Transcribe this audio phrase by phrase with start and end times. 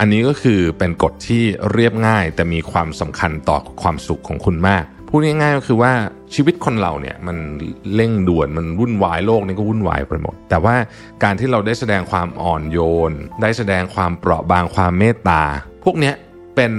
[0.00, 1.42] อันนี้ก็คือเป็นกฎที่
[1.72, 5.92] เรียบง่ายแต่มีความสำคัญต่อความสุขของคุณมาก พูดง่ายๆก็คือว่า
[6.34, 7.36] ชีวิตคนเราเนี่ยมัน
[7.94, 10.76] เร่งด่วนมันวุ่นวายโลกนี้ก็วุ่นวายไปหมด แต่ว่า
[11.22, 12.78] การที่เราได้แสดงความอ่อนโย
[13.10, 13.12] น
[13.42, 15.42] ได้แสดงความเปราะบางความเมตตา
[15.84, 16.14] พวกเนี้ย
[16.56, 16.72] เป็น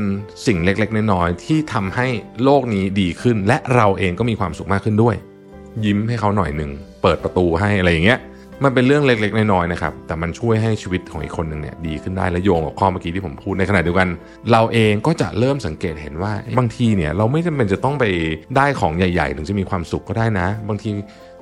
[0.45, 2.07] สิ่งเล็กๆน้อยๆที่ทำให้
[2.43, 5.15] โลกนี้ดีขึ้น และเราเองก็มีความสุขมากขึ้นด้วย
[5.85, 6.71] ยิ้มให้เขาหน่อยหนึ่ง
[7.01, 8.19] เปิดประตูให้อะไรอย่างเงี้ย
[8.63, 14.09] มันเป็นเรื่องเล็กๆ น้อยๆนะครับ แต่มันช่วยให้ชีวิตของอีกคนหนึ่งเนี่ยดีขึ้นได้และโยงกับข้อเมื่อกี้ที่ผมพูดในขณะเดียวกัน
[14.51, 18.05] เราเองก็จะเริ่มสังเกตเห็นว่าบางทีเนี่ยเราไม่จำเป็นจะต้องไป
[18.57, 20.89] ได้ของใหญ่ๆ ถึงจะมีความสุขก็ได้นะ บางที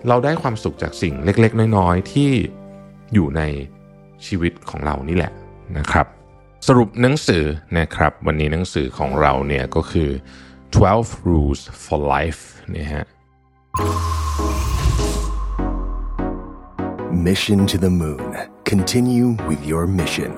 [0.09, 2.31] เราได้ความสุขจากสิ่งเล็ก ๆ น้อยๆ ที่
[3.13, 3.41] อยู่ใน
[4.27, 5.31] ชีวิตของเรานี่แหละ
[5.77, 6.07] นะครับ
[6.67, 7.43] สรุปหนังสือ
[7.77, 10.09] นะครับ วันนี้หนังสือของเราเนี่ยก็คือ
[10.71, 12.41] 12 rules for life
[12.75, 13.05] นี่ฮะ
[17.13, 18.35] Mission to the Moon.
[18.65, 20.35] Continue with your mission.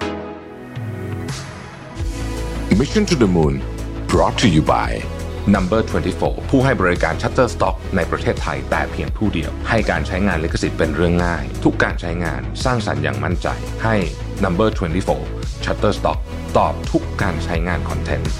[2.78, 3.64] Mission to the Moon
[4.08, 5.02] brought to you by
[5.48, 5.82] Number
[6.16, 13.48] 24 ผู้ให้บริการ Shutterstock ในประเทศไทยแต่เพียงผู้เดียว ให้การใช้งานลิขสิทธิ์เป็นเรื่องง่าย ทุกการใช้งานสร้างสรรค์อย่างมั่นใจ
[13.84, 13.96] ให้
[14.44, 14.70] Number
[15.16, 16.20] 24 Shutterstock
[16.58, 18.34] ตอบทุกการใช้งานคอนเทนต์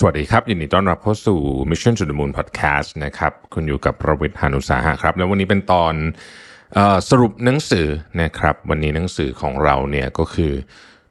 [0.00, 1.38] สวัสดีครับ ยินดีต้อนรับเข้าสู่
[1.70, 5.94] Mission to the Moon Podcast นะครับ คุณอยู่กับประวิทย์หานุสาหะครับ แล้ววันนี้เป็นตอน
[6.78, 7.86] อสรุปหนังสือ
[8.22, 10.52] นะครับ วันนี้หนังสือของเราเนี่ยก็คือ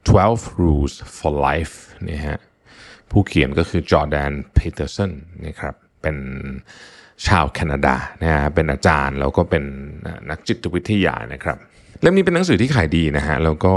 [0.02, 1.74] 12 rules for life
[2.08, 2.38] นี่ฮะ
[3.10, 5.12] ผู้เขียนก็คือจอร์แดนพีเตอร์สัน
[5.46, 6.16] นะครับเป็น
[7.26, 9.64] ชาวแคนาดานะฮะเป็นอาจารย์แล้วก็เป็น
[10.30, 11.56] นักจิตวิทยานะครับ
[12.00, 13.74] เล่มนี้เป็นหนังสือที่ขายดีนะฮะแล้วก็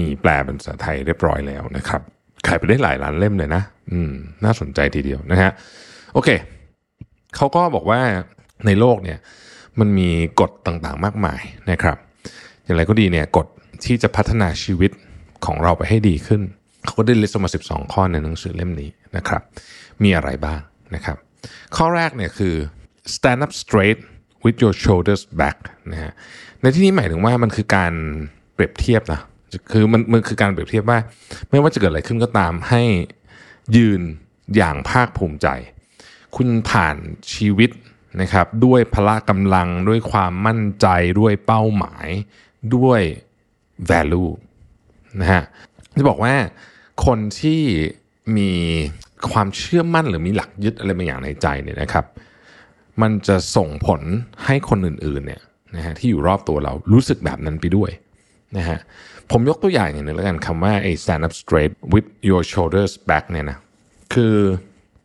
[0.00, 2.02] มีแปลเป็นภาษาไทยเรียบร้อยแล้วนะครับ
[2.46, 4.12] ขายไปได้หลายล้านเล่มเลยนะ อืม
[4.44, 5.50] น่าสนใจทีเดียวนะฮะ
[6.12, 6.28] โอเค
[7.36, 8.00] เขาก็บอกว่า
[8.66, 9.18] ในโลกเนี่ย
[9.80, 10.08] มันมี
[10.40, 11.96] กฎต่างๆมากมายนะครับ
[12.64, 13.46] อย่างไรก็ดีเนี่ยกฎ
[13.84, 14.90] ที่จะพัฒนาชีวิต
[15.46, 16.42] ของเราไปให้ดีขึ้น
[16.84, 19.42] เขาก็ได้ลิสต์มา 12 ข้อในหนังสือเล่มนี้นะครับ
[20.02, 20.60] มีอะไรบ้าง
[20.94, 21.16] นะครับ
[21.76, 22.54] ข้อแรกเนี่ยคือ
[23.14, 23.98] stand up straight
[24.44, 25.58] with your shoulders back
[25.92, 26.12] นะฮะ
[26.60, 27.92] ในที่นี้หมายถึงว่ามันคือการ
[28.54, 29.20] เปรียบเทียบนะ
[29.72, 30.98] คือมันมันคือการเปรียบเทียบว่า
[31.50, 32.82] ไม่ว่าจะเกิดอะไรขึ้นก็ตามให้
[33.76, 34.00] ยืน
[34.56, 35.48] อย่างภาคภูมิใจ
[36.36, 36.96] คุณผ่าน
[37.32, 37.70] ชีวิต
[38.20, 40.86] นะครับด้วยพละกำลังด้วยความมั่นใจ
[41.20, 42.08] ด้วยเป้าหมาย
[42.76, 43.00] ด้วย
[43.90, 44.30] value
[45.20, 45.44] นะฮะ
[45.96, 46.34] จะบอกว่า
[47.06, 47.62] คนที่
[48.36, 48.52] มี
[49.32, 52.04] ความเชื่อมั่นหรือมีหลักยึดอะไรบางอย่างในใจเนี่ยนะครับ
[53.02, 54.00] มันจะส่งผล
[54.44, 55.42] ให้คนอื่นๆเนี่ย
[55.76, 57.90] นะฮะที่อยู่รอบตัวเรารู้สึกแบบนั้นไปด้วย
[58.56, 58.78] นะฮะ
[59.30, 63.58] ผมยกตัวอย่างอย่างหนึ่งแล้วกันคำว่าไอ้ stand up straight with your shoulders back เนี่ยนะ
[64.14, 64.34] คือ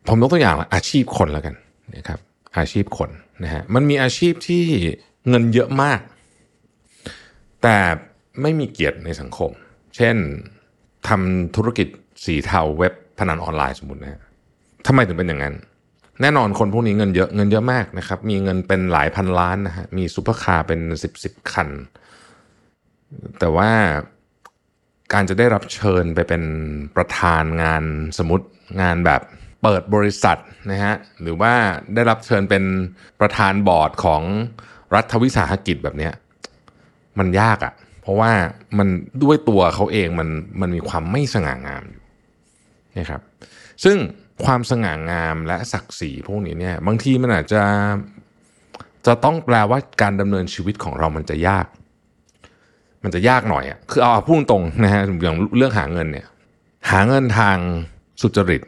[0.08, 1.54] ผมยกตัวอย่างอาชีพคนแล้วกัน
[1.96, 2.18] นะครับ
[2.58, 3.10] อาชีพคน
[3.44, 4.64] นะฮะมันมีอาชีพที่
[5.28, 6.00] เงินเยอะมาก
[7.62, 7.76] แต่
[8.42, 9.50] ไม่มีเกียรติในสังคม
[9.96, 10.16] เช่น
[11.08, 11.88] ทำธุรกิจ
[12.24, 14.20] สีเทาเว็บพนันออนไลน์สมมตินะฮะ
[14.86, 15.54] ทำไมถึงเป็นอย่างนั้น
[16.20, 21.68] แน่นอนคนพวกนี้เงินเยอะเงินเยอะมากนะครับ มีเงินเป็นหลายพันล้านนะฮะมีซุปเปอร์คาร์เป็นสิบสิบคัน
[23.38, 23.70] แต่ว่า
[25.12, 26.42] การจะได้รับเชิญไปเป็น
[26.96, 27.84] ประธานงาน
[28.18, 28.46] สมมติ
[28.80, 29.20] งานแบบ
[29.62, 30.38] เปิดบริษัท
[30.70, 31.52] นะฮะหรือว่า
[31.94, 32.64] ได้รับเชิญเป็น
[33.20, 34.22] ประธานบอร์ดของ
[34.94, 36.12] รัฐวิสาหกิจแบบเนี้ย
[37.18, 38.32] มันยากอะ่ะ เพราะว่า
[38.78, 38.88] มัน
[39.22, 40.28] ด้วยตัวเขาเองมัน
[40.60, 42.02] มันมีความไม่สง่างามอยู่
[42.98, 43.22] นะครับ
[43.84, 43.96] ซึ่ง
[44.44, 47.62] ความสง่างามและศักดิ์ศรีพวกนี้เนี่ยบางทีมันอาจจะ
[49.06, 51.66] จะต้องแปลว่าการดำเนินชีวิตของเรามันจะยาก
[53.04, 56.26] มันจะยากหน่อยอะคือเอาพูดตรงนะฮะอย่างเรื่องหาเงินเนี่ย
[56.90, 57.56] หาเงินทาง
[58.20, 58.62] สุจริต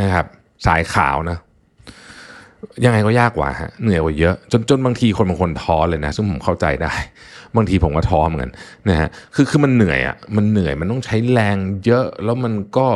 [0.00, 0.26] นะครับ
[0.66, 1.38] สายขาวนะ
[2.84, 6.94] ยังไงก็ยากกว่าฮะเหนื่อยกว่าเยอะจนจนบางทีคนบางคนท้อเลยนะ ซึ่งผมเข้าใจได้
[7.56, 8.52] บางทีผมก็ท้อเหมือนกัน
[8.88, 11.56] นะฮะคือคือมันเหนื่อยอะ่ะมันเหนื่อยมันต้องใช้แรง
[11.86, 12.86] เยอะ แล้วมันก็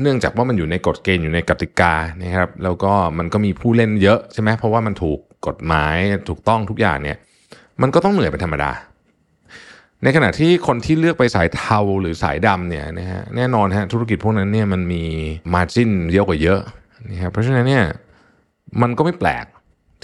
[0.00, 5.96] เนื่องจากว่ามันอยู่ในกฎเกณฑ์อยู่ในกติกานะครับ แล้วก็มันก็มีผู้เล่นเยอะใช่ไหมเพราะว่ามันถูกกฎหมาย
[6.28, 7.18] ถูกต้องทุกอย่างเนี่ย
[7.82, 8.70] มันก็ต้องเหนื่อยเป็นธรรมดา
[10.04, 15.02] ในขณะที่คนที่เลือกไปสายเทาหรือสายดำเนี่ยนะฮะแน่นอนฮะธุรกิจพวกนั้นเนี่ยมันมี
[15.54, 16.60] มาจิ้นเยอะกว่าเยอะ
[17.10, 17.84] นะครับเพราะฉะนั้นเนี่ย
[18.82, 19.46] มันก็ไม่แปลก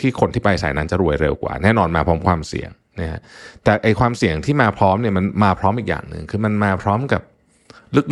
[0.00, 2.70] ที่คนที่ไปสายนั้นจะรวยเร็วกว่า แน่นอนมาพร้อมความเสี่ยง
[3.00, 3.20] นะฮะ
[3.64, 7.23] แต่ไอความเสี่ยงที่มาพร้อมเนี่ยมันมาพร้อมอีกอย่างหนึ่งคือมันมาพร้อมกับ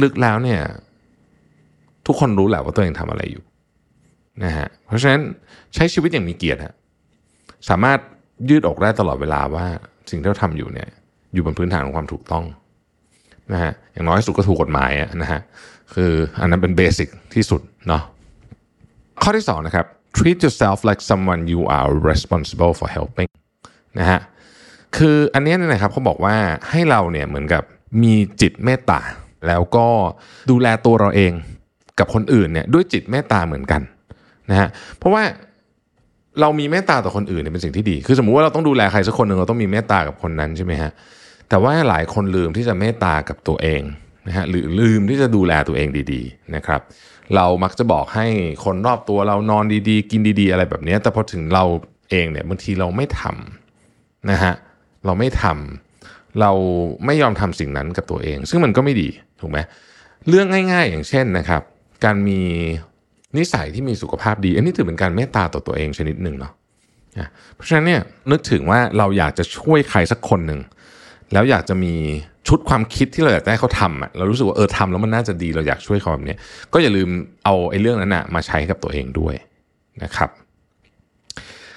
[0.02, 0.60] ลึกๆแล้วเนี่ย
[2.06, 3.44] ทุกคนรู้แหละว่าตัวเองทำอะไรอยู่
[4.44, 5.20] นะฮะเพราะฉะนั้น
[5.74, 6.74] ใช้ชีวิตอย่างมีเกียรติฮะ
[7.68, 7.98] สามารถ
[8.48, 9.66] ยืดอกได้ตลอดเวลาว่า
[10.10, 10.88] สิ่งที่เราทำอยู่เนี่ย
[11.32, 12.44] อยู่บนพื้นฐานของความถูกต้อง
[13.52, 14.90] นะฮะอย่างน้อยสุดก็ถูกกฎหมาย
[15.22, 15.40] นะฮะ
[15.94, 18.02] คืออันนั้นเป็นเบสิกที่สุดเนาะ
[19.22, 19.86] ข้อที่สองนะครับ
[20.18, 23.28] treat yourself like someone you are responsible for helping
[23.98, 24.20] นะฮะ
[24.96, 26.36] คืออันนี้เนี่ยนะครับเขาบอกว่า
[26.70, 27.62] ให้เราเนี่ยเหมือนกับ
[28.02, 29.00] มีจิตเมตตา
[29.46, 29.86] แล้วก็
[30.50, 31.32] ดูแลตัวเราเอง
[31.98, 33.82] กับคนอื่นเนี่ยด้วยจิตเมตตาเหมือนกัน
[34.50, 35.22] นะฮะเพราะว่า
[36.40, 40.90] เรามีเมตตาต่อคนอื่นเนี่ยเป็นสิ่งที่ดี คือสมมุติว่าเราต้องดูแลใครสักคนหนึ่งเราต้องมีเมตตากับคนนั้นใช่ไหมฮะ
[41.48, 43.82] แต่ว่าหลายคนลืมที่จะเมตตากับตัวเอง
[44.26, 46.80] นะฮะหรือลืมที่จะดูแลตัวเองดีๆนะครับ
[47.34, 48.26] เรามักจะบอกให้
[48.64, 51.64] คนรอบตัวเรานอนดีๆ กินดีๆ อะไรแบบนี้ แต่พอถึงเรา
[52.10, 54.54] เองเนี่ยบางทีเราไม่ทำนะฮะ
[55.06, 56.52] เราไม่ทำเรา
[57.06, 59.08] ไม่ยอมทำสิ่งนั้นกับตัวเอง ซึ่งมันก็ไม่ดี
[59.40, 59.58] ถูกไหม
[60.28, 61.62] เรื่องง่าย ๆ อย่างเช่นนะครับ
[62.04, 62.40] การมี
[63.36, 66.52] นิสัยที่มีสุขภาพดี อันนี้ถือเป็นการเมตตาต่อตัวเองชนิดหนึ่งเนาะ
[67.54, 70.60] เพราะฉะนั้นเนี่ยนึกถึงว่าเราอยากจะช่วยใครสักคนหนึ่ง
[71.32, 71.94] แล้วอยากจะมี
[72.48, 76.36] ชุดความคิดที่เราอยากให้เขาทำอะเรารู้สึกว่าเออทำแล้วมันน่าจะดีเราอยากช่วยเขาแบบนี้
[76.72, 77.08] ก็อย่าลืม
[77.44, 79.34] เอาไอ้เรื่องนั้นนะมาใช้กับตัวเองด้วย
[80.02, 80.30] นะครับ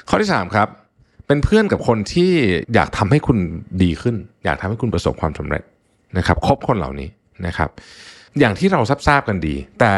[0.10, 0.68] ข้อที่3ครับ
[1.28, 2.32] เป็นเพื่อนกับคนที่
[2.74, 3.38] อยากทำให้คุณ
[3.84, 4.16] ดีขึ้น
[4.46, 5.64] อยากทำให้คุณประสบความสำเร็จ
[6.18, 7.10] นะครับคบคนเหล่านี้
[7.48, 7.70] นะครับ
[8.40, 9.94] อย่างที่เราทราบกันดี แต่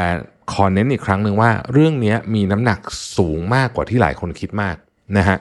[0.54, 2.80] ขอเน้นอีกครั้งหนึ่งว่า เรื่องนี้มีน้ำหนัก
[3.18, 4.76] สูงมากกว่าที่หลายคนคิดมาก
[5.18, 5.38] นะฮะ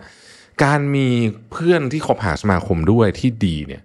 [0.65, 1.09] การมี
[1.53, 3.83] เพื่อนที่คบหาสมาคมด้วยที่ดีเนี่ย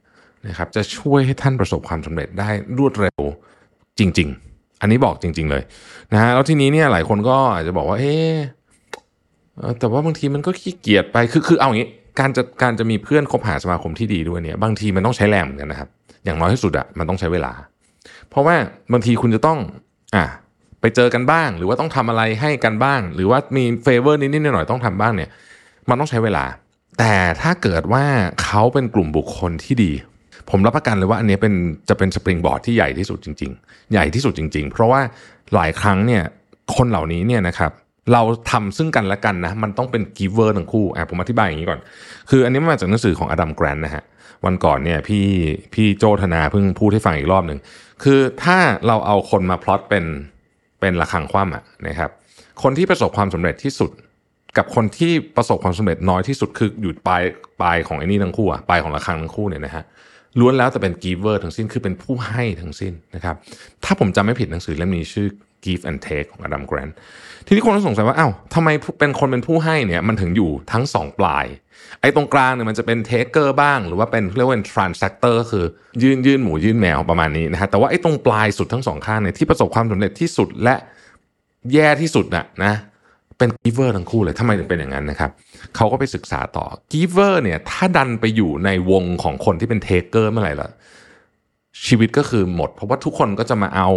[0.47, 3.21] นะครับจะช่วยให้ท่านประสบความสำเร็จได้รวดเร็ว
[3.99, 5.63] จริง ๆ อันนี้บอกจริง ๆ เลย
[6.13, 8.15] นะฮะแล้วทีนี้เนี่ยหลายคนก็อาจจะบอกว่าเอ๊
[9.79, 11.89] แต่ว่าบางทีมันก็ขี้เกียจไปคือคือเอาอย่างนี้
[12.19, 15.89] การจะการจะมีเพื่อนคบหาสมาคมที่ดีด้วยเนี่ยบางทีมันต้องใช้แรงเหมือนกันนะครับ
[16.25, 17.53] อย่างน้อยที่สุดอะมันต้องใช้เวลา
[18.29, 18.55] เพราะว่า
[18.93, 19.59] บางทีคุณจะต้อง
[20.15, 20.25] อะ
[20.81, 25.29] ไปเจอกันบ้าง หรือว่าต้องทำอะไรให้กันบ้าง หรือว่ามีเฟเวอร์นิดๆหน่อยๆต้องทำบ้างเนี่ย
[25.89, 26.45] มันต้องใช้เวลา
[26.99, 28.05] แต่ถ้าเกิดว่า
[28.43, 29.91] เขาเป็นกลุ่มบุคคลที่ดี
[30.49, 31.53] ผมรับประกันเลยว่าอันนี้เป็น
[31.89, 35.01] จะเป็นสปริงบอร์ดที่ใหญ่ที่สุดจริง ๆ ใหญ่ที่สุดจริง ๆ เพราะว่า
[35.55, 36.23] หลายครั้งเนี่ย
[36.75, 37.71] คนเหล่านี้เนี่ยนะครับ
[38.13, 38.21] เรา
[38.51, 41.79] ทำซึ่งกันและกันนะมันต้องเป็นกีเวอร์ทั้งคู่อะผมอธิบายอย่างนี้ก่อน
[42.29, 44.03] คืออันนี้มาจากหนังสือของอดัมแกรนนะฮะ
[44.45, 45.25] วันก่อนเนี่ยพี่
[45.73, 47.59] พี่โจธนาเพิ่งพูดให้ฟังอีกรอบหนึ่ง
[48.03, 48.57] คือถ้า
[48.87, 50.05] เราเอาคนมาพลอตเป็น
[50.79, 52.11] เป็นระคังคว่ำอะนะครับ
[52.63, 53.91] คนที่ประสบความสำเร็จที่สุด
[54.57, 57.23] กับคนที่ประสบความสำเร็จน้อยที่สุดคืออยู่ปลาย
[57.61, 59.83] ปลายของไอ้นี่ทั้งคู่อะปลายของระคังทั้งคู่เนี่ยนะฮะ
[60.39, 63.35] ล้วนแล้วแต่เป็น giver ทั้งสิ้นคือเป็นผู้ให้ทั้งสิ้นนะครับ
[63.83, 65.27] ถ้าผมจำไม่ผิดหนังสือเล่มนี้ชื่อ
[65.65, 66.89] give and take ของอดัมแกรน
[67.45, 68.69] ทีนี้คนก็สงสัยว่าอ้าวทำไม
[68.99, 71.45] เป็นคนเป็นผู้ให้เนี่ยมันถึงอยู่ทั้งสองปลาย
[72.01, 75.65] ไอ้ตรงกลางเนี่ยมันจะเป็น taker บ้าง หรือว่าเป็นเรียกว่าเป็น transactor คือ
[76.01, 80.75] ยื่นยื่นหมูยื่นแมวประมาณนี้นะฮะแต่ว่าไอ้ตรงปลายสุดทั้งสองข้างเนี่ยที่ประสบความสำเร็จที่สุดและ
[81.73, 82.73] แย่ที่สุดน่ะนะ
[83.37, 85.31] เป็น giver ทั้งคู่เลยทำไมถึงเป็นอย่างนั้นนะครับ
[85.75, 90.69] เขาก็ไปศึกษาต่อ giver เนี่ยถ้าดันไปอยู่ในวงของคนที่เป็น taker เมื่อไหร่ละ
[91.87, 93.89] ชีวิตก็คือหมด เพราะว่าทุกคนก็จะมาเอา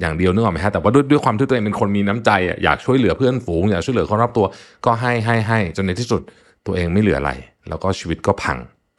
[0.00, 4.46] อย่างเดียวนึกออกไหมฮะแต่ว่าด้วยด้วยความที่ตัวเองเป็นคนมีน้ำใจอะอยากช่วยเหลือเพื่อนฝูงอยากช่วยเหลือคนรอบตัว
[4.86, 6.22] ก็ให้ให้ให้จนในที่สุด
[6.66, 7.32] ตัวเองไม่เหลืออะไร
[7.68, 8.58] แล้วก็ชีวิตก็พัง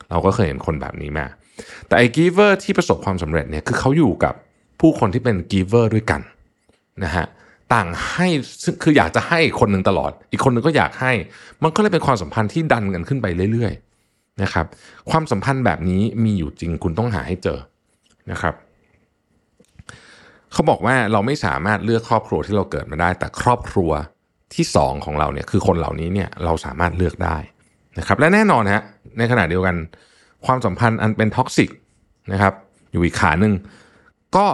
[0.09, 1.25] เราก็เคยเห็นคนแบบนี้มา
[1.87, 4.33] แต่ไอ้ giver ที่ประสบความสำเร็จเนี่ยคือเขาอยู่กับ
[4.79, 6.21] ผู้คนที่เป็นกีเวอร์ด้วยกัน
[7.03, 7.25] นะฮะ
[7.73, 8.27] ต่างให้
[8.83, 11.11] คืออยากจะให้คนหนึ่งตลอด อีกคนหนึ่งก็อยากให้
[11.63, 14.65] มันก็เลยเป็นความสัมพันธ์ที่ดันกันขึ้นไปเรื่อยๆนะครับ
[15.11, 17.59] ความสัมพันธ์แบบนี้มีอยู่จริงคุณต้องหาให้เจอ
[18.31, 18.53] นะครับ
[20.53, 23.91] เขาบอกว่าเราไม่สามารถเลือกครอบครัวที่เราเกิดมาได้ แต่ครอบครัว
[24.55, 27.37] ที่สองของเราเนี่ยคือคนเหล่านี้เนี่ยเราสามารถเลือกได้
[27.99, 28.81] นะครับและแน่นอนฮะ
[29.17, 29.75] ในขณะเดียวกัน
[30.45, 31.69] ความสัมพันธ์อันเป็น toxic
[32.31, 32.53] นะครับ
[32.91, 33.53] อยู่อีกขาหนึ่ง
[34.35, 34.45] ก็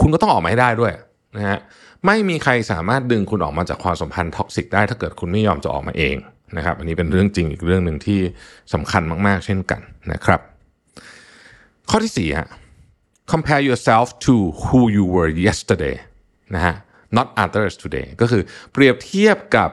[0.00, 0.92] คุณก็ต้องออกมาให้ได้ด้วย
[1.36, 1.58] นะฮะ
[2.06, 6.16] ไม่มีใครสามารถดึงคุณออกมาจากความสัมพันธ์ toxic ได้ถ้าเกิดคุณไม่ยอมจะออกมาเอง
[6.56, 8.20] นะครับอันนี้เป็นเรื่องจริงอีกเรื่องหนึ่งที่
[8.74, 9.80] สำคัญมาก ๆ เช่นกัน
[10.12, 10.40] นะครับ
[11.90, 12.48] ข้อที่4ฮะ
[13.32, 14.34] compare yourself to
[14.64, 15.96] who you were yesterday
[16.54, 16.74] นะฮะ
[17.16, 18.42] not others today ก็คือ
[18.72, 19.70] เปรียบเทียบกับ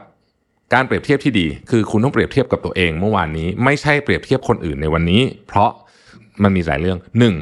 [0.73, 5.71] การเปรียบเทียบที่ดี คือคุณต้องเปรียบเทียบกับตัวเองเมื่อวานนี้ไม่ใช่เปรียบเทียบคนอื่นในวันนี้ เพราะ
[6.43, 7.35] มันมีหลายเรื่องหนึ่ง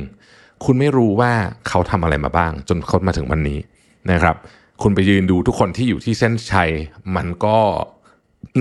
[0.65, 1.31] คุณไม่รู้ว่า
[1.67, 3.59] เขาทำอะไรมาบ้าง จนเขามาถึงวันนี้
[4.11, 4.35] นะครับ
[4.81, 6.71] คุณไปยืนดูทุกคนที่อยู่ที่เส้นชัย
[7.15, 7.57] มันก็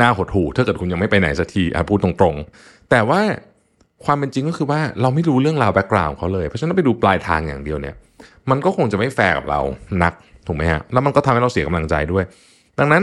[0.01, 3.21] น่าหดหู่ถ้าเกิดคุณยังไม่ไปไหนสักทีพูดตรงๆ แต่ว่า
[4.05, 7.95] ความเป็นจริงก็คือว่าเราไม่รู้เรื่องราว background เขาเลย เพราะฉะนั้นไปดูปลายทางอย่างเดียวเนี่ย
[8.51, 9.61] มันก็คงจะไม่แฟร์กับเรา
[10.03, 10.13] นัก
[10.47, 12.25] ถูกไหมฮะแล้วมันก็ทำให้เราเสียกำลังใจด้วย
[12.79, 13.03] ดังนั้น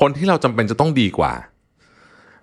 [0.00, 1.32] คนที่เราจำเป็นจะต้องดีกว่า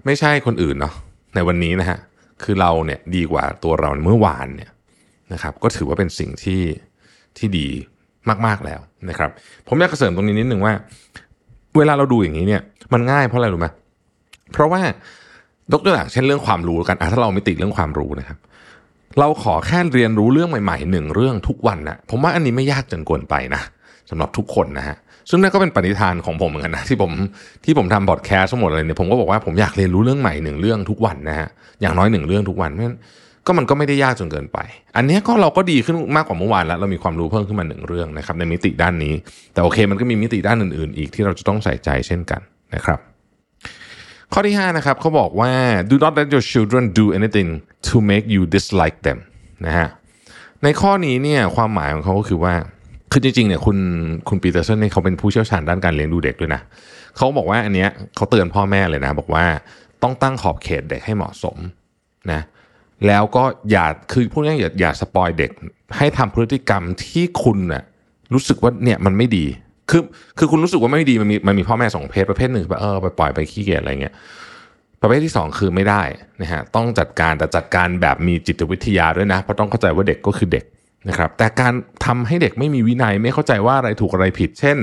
[0.05, 0.93] ไม่ใช่คนอื่นเนาะ
[1.35, 1.97] ในวันนี้นะฮะ
[2.43, 4.71] คือเราเนี่ยดีกว่าตัวเราเมื่อวานเนี่ย
[5.33, 6.61] นะครับ ก็ถือว่าเป็นสิ่งที่
[7.37, 7.67] ที่ดี
[8.45, 9.29] มาก ๆแล้วนะครับ
[9.67, 10.73] ผมอยากเสริมตรงนี้นิดหนึ่งว่า
[11.77, 12.61] เวลาเราดูอย่างนี้เนี่ย
[12.93, 13.67] มันง่ายเพราะอะไรรู้ไหม
[14.53, 14.81] เพราะว่า
[15.71, 18.37] ยกตัวอย่างเช่นเรื่องความรู้กันถ้าเราไม่ติดเรื่องความรู้นะครับ
[19.19, 23.61] เราขอแค่เรียนรู้เรื่องใหม่ๆหนึ่งเรื่องทุกวันนะผมว่าอันนี้ไม่ยากจนเกินไปนะ
[24.09, 24.97] สำหรับทุกคนนะฮะ
[25.29, 27.11] ซึ่งนั่นก็เป็นปณิธานของผมเหมือนกันนะที่ผม
[27.65, 31.47] ที่ผมทำพอดแคสทั้งหมดเลยเนี่ยผมก็บอกว่าผมอยากเรียนรู้เรื่องใหม่หนึ่งเรื่องทุกวันนะฮะ
[31.81, 32.97] อย่างน้อยหนึ่งเรื่องทุกวันเพราะฉะนั้น
[33.45, 34.59] ก็มันก็ไม่ได้ยากจนเกินไป
[34.95, 39.13] อันนี้ก็เราก็ดีขึ้นมากกว่าเมื่อวานแล้ว เรามีความรู้เพิ่มขึ้นมาหนึ่งเรื่องนะครับในมิติด้านนี้
[39.53, 42.41] แต่โอเคมันก็มีมิติด้านอื่นๆ อีกที่เราจะต้องใส่ใจเช่นกัน
[42.75, 42.99] นะครับ
[44.33, 45.51] ข้อที่5นะครับเขาบอกว่า
[45.89, 47.49] do not let your children do anything
[47.87, 49.19] to make you dislike them
[49.65, 49.87] นะฮะ
[50.63, 52.53] ในข้อนี้เนี่ยความหมายของเขาก็คือว่า
[53.11, 53.77] คือจริงๆเนี่ยคุณ
[54.29, 56.61] คุณปีเตอร์สันเนี่ยเขาเป็นผู้เชี่ยวชาญด้านการเลี้ยงดูเด็กด้วยนะ
[57.17, 59.45] เขาบอกว่าอันเนี้ยเขาเตือนพ่อแม่เลยนะ บอกว่า
[60.03, 61.57] ต้องตั้งขอบเขตเด็กให้เหมาะสม
[62.31, 62.41] นะ
[63.07, 65.51] แล้วก็อย่าคือพูดง่ายอย่าอย่า spoil เด็ก
[65.97, 67.83] ให้ทำพฤติกรรมที่คุณน่ะ
[68.33, 69.45] รู้สึกว่าเนี่ยมันไม่ดี
[69.89, 70.01] คือ
[70.37, 74.13] คือคุณรู้สึกว่าไม่ดีมันมีมันมีพ่อแม่สองเภทประเภทหนึ่งแบบเออไปปล่อยไปขี้เกียจอะไรเงี้ย
[75.01, 76.01] ประเภทที่สองคือไม่ได้
[76.41, 80.65] นะฮะต้องจัดการแต่จัดการแบบมีจิตวิทยาด้วยนะเพราะต้องเข้าใจว่าเด็กก็คือเด็ก
[81.09, 81.73] นะครับแต่การ
[82.05, 84.77] ทำให้เด็กไม่มีวินัยไม่เข้าใจว่าอะไรถูกอะไรผิด เช่น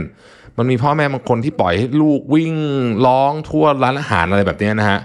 [0.58, 2.54] มันมีพ่อแม่บางคนที่ปล่อยให้ลูกวิ่ง
[3.06, 5.00] ร้องทั่วร้านอาหารอะไรแบบนี้นะฮะ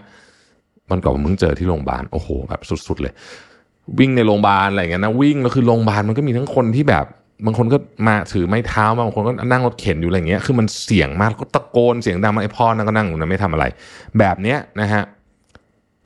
[0.92, 3.14] มันก่อนมเพิ่งเจอที่โรงพยาบาลโอ้โหแบบสุด ๆ เลย
[4.00, 7.06] วิ่งในโรงพยาบาลอะไรเงี้ยนะวิ่งแล้วคือโรงพยาบาลมันก็มีทั้งคนที่แบบ
[7.46, 13.66] บางคนก็มาถือไม้เท้าบางคนก็นั่งรถเข็นอยู่อะไรเงี้ยคือมันเสี่ยงมากก็ตะโกนเสียงดังมาไอพ่อนั่นก็นั่งอยู่นะไม่ทำอะไร
[14.20, 15.04] แบบเนี้ยนะฮะ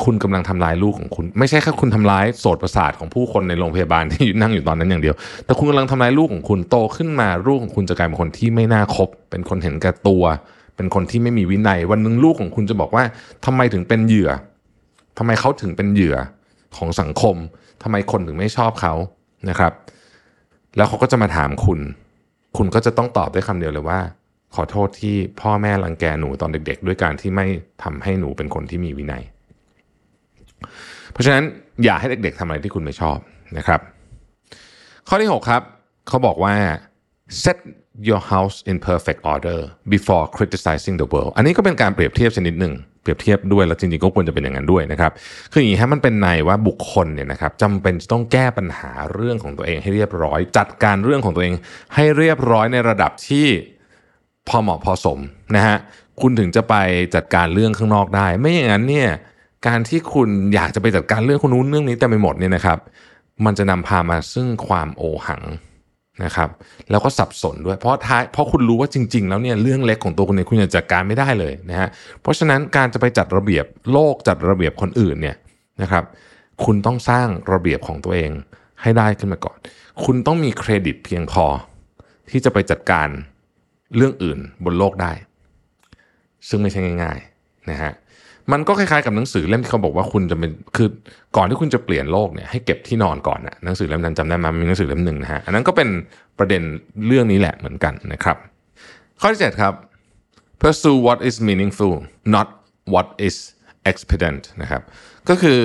[0.05, 5.15] คุณกำลังทำลายลูกของคุณ ไม่ใช่แค่คุณทำลายโสตประสาทของผู้คนในโรงพยาบาลที่นั่งอยู่ตอนนั้นอย่างเดียว
[5.45, 10.23] แต่คุณกำลังทำลายลูกของคุณโตขึ้นมาลูกของคุณจะกลายเป็นคนที่ไม่น่าคบ เป็นคนเห็นแก่ตัว
[10.75, 13.03] เป็นคนที่ไม่มีวินัย วันหนึ่งลูกของคุณจะบอกว่า
[13.45, 14.31] ทำไมถึงเป็นเหยื่อ
[15.17, 16.17] ทำไมเขาถึงเป็นเหยื่อ
[16.77, 17.35] ของสังคม
[17.83, 18.93] ทำไมคนถึงไม่ชอบเขา
[19.49, 19.73] นะครับ
[20.75, 21.79] แล้วเขาก็จะมาถามคุณ
[22.57, 23.99] คุณก็จะต้องตอบด้วยคำเดียวเลยว่า
[24.55, 27.45] ขอโทษที่พ่อแม่รังแกหนูตอนเด็ก ๆ ด้วยการที่ไม่
[27.83, 29.23] ทำให้หนูเป็นคนที่มีวินัย
[31.11, 31.43] เพราะฉะนั้น
[31.83, 33.17] อย่าให้เด็ก ๆทำอะไรที่คุณไม่ชอบ
[33.57, 33.81] นะครับ
[35.07, 35.63] ข้อที่ 6 ครับ
[36.07, 36.53] เขาบอกว่า
[37.43, 37.57] set
[38.09, 39.59] your house in perfect order
[39.93, 45.11] before criticizing the world อันนี้ก็เป็นการเปรียบเทียบชนิดหนึ่งเปรียบเทียบด้วยแล้วจริงๆก็ควรจะเป็นอย่างนั้นด้วยนะครับ
[45.51, 51.53] คืออย่างนี้ฮะมันเป็นในว่าบุคคลเนี่ยนะครับจำเป็นต้องแก้ปัญหาเรื่องของตัวเองให้เรียบร้อย จัดการเรื่องของตัวเอง
[51.95, 53.47] ให้เรียบร้อยในระดับที่
[54.47, 55.19] พอเหมาะพอสม
[55.55, 55.77] นะฮะ
[56.21, 56.75] คุณถึงจะไป
[57.15, 59.09] จัดการเรื่องข้างนอกได้ ไม่อย่างนั้นเนี่ย
[59.67, 62.79] การที่คุณอยากจะไปจัดการเรื่องคนนู้นเรื่องนี้แต่ไปหมดเนี่ยนะครับ
[63.45, 65.43] มันจะนำพามาซึ่งความโอหัง
[66.23, 66.49] นะครับ
[66.91, 71.89] แล้วก็สับสนด้วยเพราะท้ายเพราะคุณรู้ว่าจริง ๆ แล้วเนี่ยเรื่องเล็กของตัวคุณเองคุณยังจัดการไม่ได้เลยนะฮะ
[72.21, 75.37] เพราะฉะนั้นการจะไปจัดระเบียบโลกจัดระเบียบคนอื่นเนี่ย
[75.81, 76.03] นะครับ
[76.63, 78.31] คุณต้องสร้างระเบียบของตัวเอง
[78.81, 79.57] ให้ได้ขึ้นมาก่อน
[80.03, 81.45] คุณต้องมีเครดิตเพียงพอ
[82.29, 83.07] ที่จะไปจัดการ
[83.95, 85.13] เรื่องอื่นบนโลกได้
[86.47, 87.91] ซึ่งไม่ใช่ง่าย ๆนะฮะ
[88.51, 90.89] มันก็คล้ายๆกับหนังสือเล่มที่เขาบอกว่าคุณจะเป็นคือ
[91.37, 95.89] ก่อนที่คุณจะเปลี่ยนโลกเนี่ยให้เก็บที่นอนก่อนนะหนังสือเล่มนั้นจำได้ไหมมีหนังสือเล่มหนึ่งนะฮะอันนั้นก็เป็น
[96.39, 96.61] ประเด็น
[97.07, 98.37] เรื่องนี้แหละเหมือนกันนะครับ
[99.21, 99.73] ข้อที่7ครับ
[100.61, 101.95] pursue what is meaningful
[102.35, 102.47] not
[102.93, 103.35] what is
[103.89, 104.81] expedient นะครับ
[105.29, 105.59] ก็คือ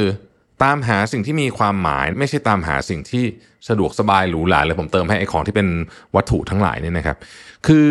[0.63, 3.25] ตามหาสิ่งที่มีความหมายไม่ใช่ตามหาสิ่งที่
[3.69, 5.69] สะดวกสบายหรูหราเลยผมเติมให้ไอของที่เป็น
[6.17, 7.17] วัตถุทั้งหลายเนี่ยนะครับ
[7.67, 7.91] คือ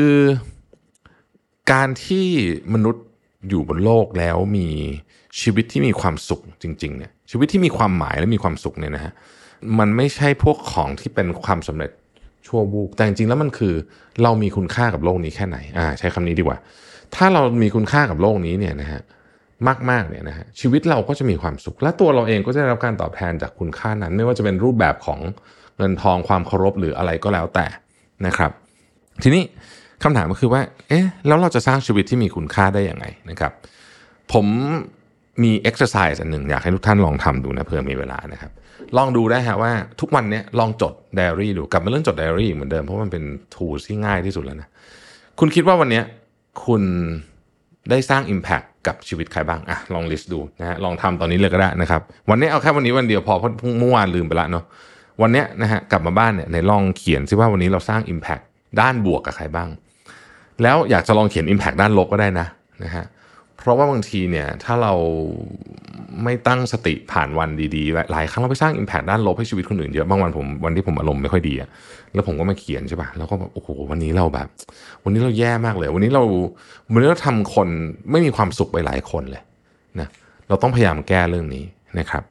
[1.71, 2.27] การที่
[2.73, 3.05] มนุษย์
[3.49, 4.67] อยู่บนโลกแล้วมี
[5.41, 9.13] ชีวิตที่มีความสุขจริงๆเนี่ยชีวิตที่มีความหมายและมีความสุขเนี่ยนะฮะ
[9.79, 11.91] มันไม่ใช่พวกของที่เป็นความสำเร็จ
[12.47, 13.73] ชั่ววูบแต่จริงๆแล้วมันคือ
[14.23, 16.57] เรามีคุณค่ากับโลกนี้แค่ไหนอ่าใช้คำนี้ดีกว่า
[17.15, 19.01] ถ้าเรามีคุณค่ากับโลกนี้เนี่ยนะฮะ
[19.89, 25.19] มากๆเนี่ยนะฮะชีวิตเราก็จะมีความสุข และตัวเราเองก็จะได้รับการตอบแทนจากคุณค่านั้น ไม่ว่าจะเป็นรูปแบบของ
[25.77, 27.65] เงินทองความเคารพหรืออะไรก็แล้วแต่
[28.25, 28.51] นะครับ
[29.23, 29.43] ทีนี้
[30.03, 33.51] คำถามก็คือว่า เอ๊ะ แล้วเราจะสร้างชีวิตที่มีคุณค่าได้ยังไงนะครับ
[34.33, 34.45] ผม
[35.43, 38.51] มี exercise อันหนึ่งอยากให้ทุกท่านลองทำดูนะเผื่อมีเวลานะครับ
[38.97, 43.23] ลองดูได้ฮะว่าทุกวันนี้ลองจดไดอารี่ดูกลับมาเรื่องจดไดอารี่เหมือนเดิมเพราะมันเป็น
[43.55, 44.67] ทูที่ง่ายที่สุดแล้วนะ
[45.39, 46.01] คุณคิดว่าวันนี้
[46.65, 46.81] คุณ
[47.89, 54.63] ได้สร้าง Impact กับชีวิตใครบ้างอะลองลิสต์ดูนะฮะลองทำตอนนี้เลยก็ได้นะครับ วันนี้เอาแค่วันนี้วันเดียวพอเพราะเมื่อวานลืมไปละเนาะ
[55.21, 58.43] วันนี้นะฮะกลับมาบ้านเนี่ยในลองเขียนซิว่าวันนี้เราสร้าง Impact
[58.81, 59.69] ด้านบวกกับใครบ้าง
[60.63, 62.47] แล้วอยากจะลองเขียน Impact ด้านลบก็ได้นะ
[62.83, 63.05] นะฮะ
[63.57, 64.93] เพราะว่าบางทีเนี่ยถ้าเรา
[66.23, 71.69] ไม่ตั้งสติผ่านวันดีๆ หลายครั้งเราไปสร้าง Impact ด้านลบให้ชีวิตคนอื่นเยอะบางวันผมวันที่ผมอารมณ์ไม่ค่อยดีอะ
[72.13, 74.47] แล้วผมก็มาเขียนใช่ปะแล้วก็แบบโอ้โหวันนี้เราแบบ
[75.03, 76.23] วันนี้เราแย่มากเลย วันนี้เรา
[76.91, 77.67] วันนี้เราทำคน
[78.11, 79.43] ไม่มีความสุขไปหลายคนเลย
[79.99, 80.07] นะ
[80.47, 81.63] เราต้องพยายามแก้เรื่องนี้
[81.99, 82.23] นะครับ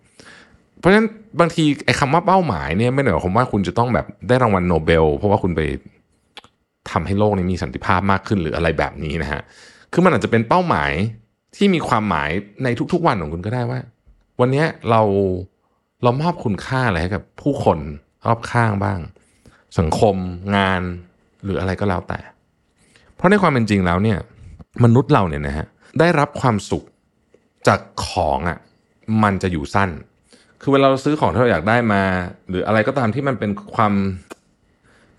[0.78, 1.06] เพราะฉะนั้น
[1.40, 5.60] บางทีไอ้คำว่าเป้าหมายเนี่ยไม่ได้หมายความว่าคุณจะต้องแบบได้รางวัลโนเบล เพราะว่าคุณไป
[6.90, 9.42] ทำให้โลกนี้มีสันติภาพมากขึ้นหรืออะไรแบบนี้นะฮะ
[9.92, 10.92] คือมันอาจจะเป็นเป้าหมาย
[11.56, 12.30] ที่มีความหมาย
[12.64, 13.80] ในทุกๆวันของคุณก็ได้ว่า
[14.40, 15.02] วันนี้เรา
[16.02, 17.78] เรามอบคุณค่าอะไรให้กับผู้คน
[18.26, 18.98] รอบข้างบ้าง
[19.78, 20.16] สังคม
[20.56, 20.80] งาน
[21.44, 22.18] หรืออะไรก็แล้วแต่
[23.16, 24.18] เพราะในความเป็นจริงแล้วเนี่ย
[24.84, 25.66] มนุษย์เราเนี่ยนะฮะ
[26.00, 26.84] ได้รับความสุข
[27.68, 28.58] จากของอะ่ะ
[29.22, 29.90] มันจะอยู่สั้น
[30.60, 32.02] คือเวลาเราซื้อของที่เราอยากได้มา
[32.48, 33.92] หรืออะไรก็ตามที่มันเป็นความ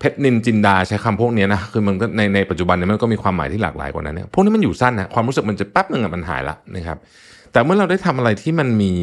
[0.02, 6.98] เพชรนินจินดาใช้คำพวกนี้นะคือมันก็ในในปัจจุบันเนี่ยมันก็มีความหมายที่หลากหลายกว่านั้นเนี่ยพวกนี้มันอยู่สั้นนะความรู้สึกมันจะแป๊บหนึ่งอะมันหายละนะครับ
[7.52, 8.94] แต่เมื่อเราได้ทำอะไรที่มันมี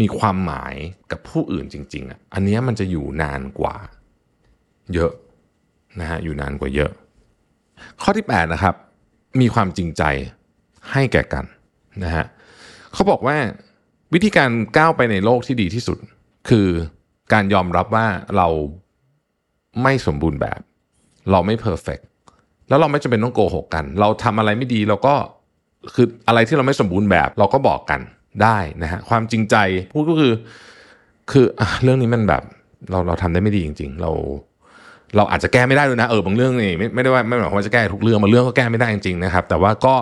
[0.00, 0.74] มีความหมาย
[1.10, 3.74] กับผู้อื่นจริง ๆอะอันนี้มันจะอยู่นานกว่า
[4.94, 5.12] เยอะ
[6.00, 6.90] นะฮะอยู่นานกว่าเยอะ
[8.02, 8.74] ข้อที่8นะครับ
[9.40, 10.02] มีความจริงใจ
[10.92, 11.44] ให้แก่กัน
[12.04, 12.24] นะฮะ
[12.92, 13.36] เขาบอกว่า
[14.14, 15.98] วิธีการก้าวไปในโลกที่ดีที่สุด
[16.48, 16.68] คือ
[17.32, 18.06] การยอมรับว่า
[18.36, 18.48] เรา
[19.82, 20.60] ไม่สมบูรณ์แบบ
[21.30, 21.98] เราไม่เพอร์เฟก
[22.68, 25.14] แล้วเราไม่จำเป็นต้องโกหกกัน เราทำอะไรไม่ดีเราก็
[25.94, 28.00] คืออะไรที่เราไม่สมบูรณ์แบบ เราก็บอกกัน
[28.42, 29.56] ได้นะฮะความจริงใจ
[29.92, 30.32] พูดก็คือ
[31.32, 32.42] คืออเรื่องนี้มันแบบ
[32.90, 34.10] เราเราทำได้ไม่ดีจริง ๆ เรา
[35.16, 39.94] เราอาจจะแก้ไม่ได้ด้วยนะเออบางเรื่องนี่ไม่ไม่ได้ว่าไม่หมายความว่าจะแก้ทุกเรื่องบางเรื่องก็แก้ไม่ได้จริงๆนะครับ แต่ว่าก็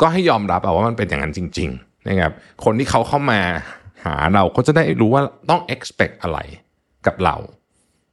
[0.00, 2.32] ก็ให้ยอมรับเอาว่ามันเป็นอย่างนั้นจริง ๆ นะครับ
[2.64, 3.40] คนที่เขาเข้ามา
[4.04, 6.38] หาเราก็จะได้รู้ว่าต้อง expect อะไร
[7.06, 7.36] กับเรา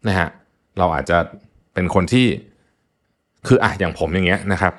[0.07, 0.29] นะฮะ
[0.77, 1.17] เราอาจจะ
[1.73, 2.25] เป็นคนที่
[3.47, 4.73] คืออะอย่างผมอย่างเงี้ยนะครับ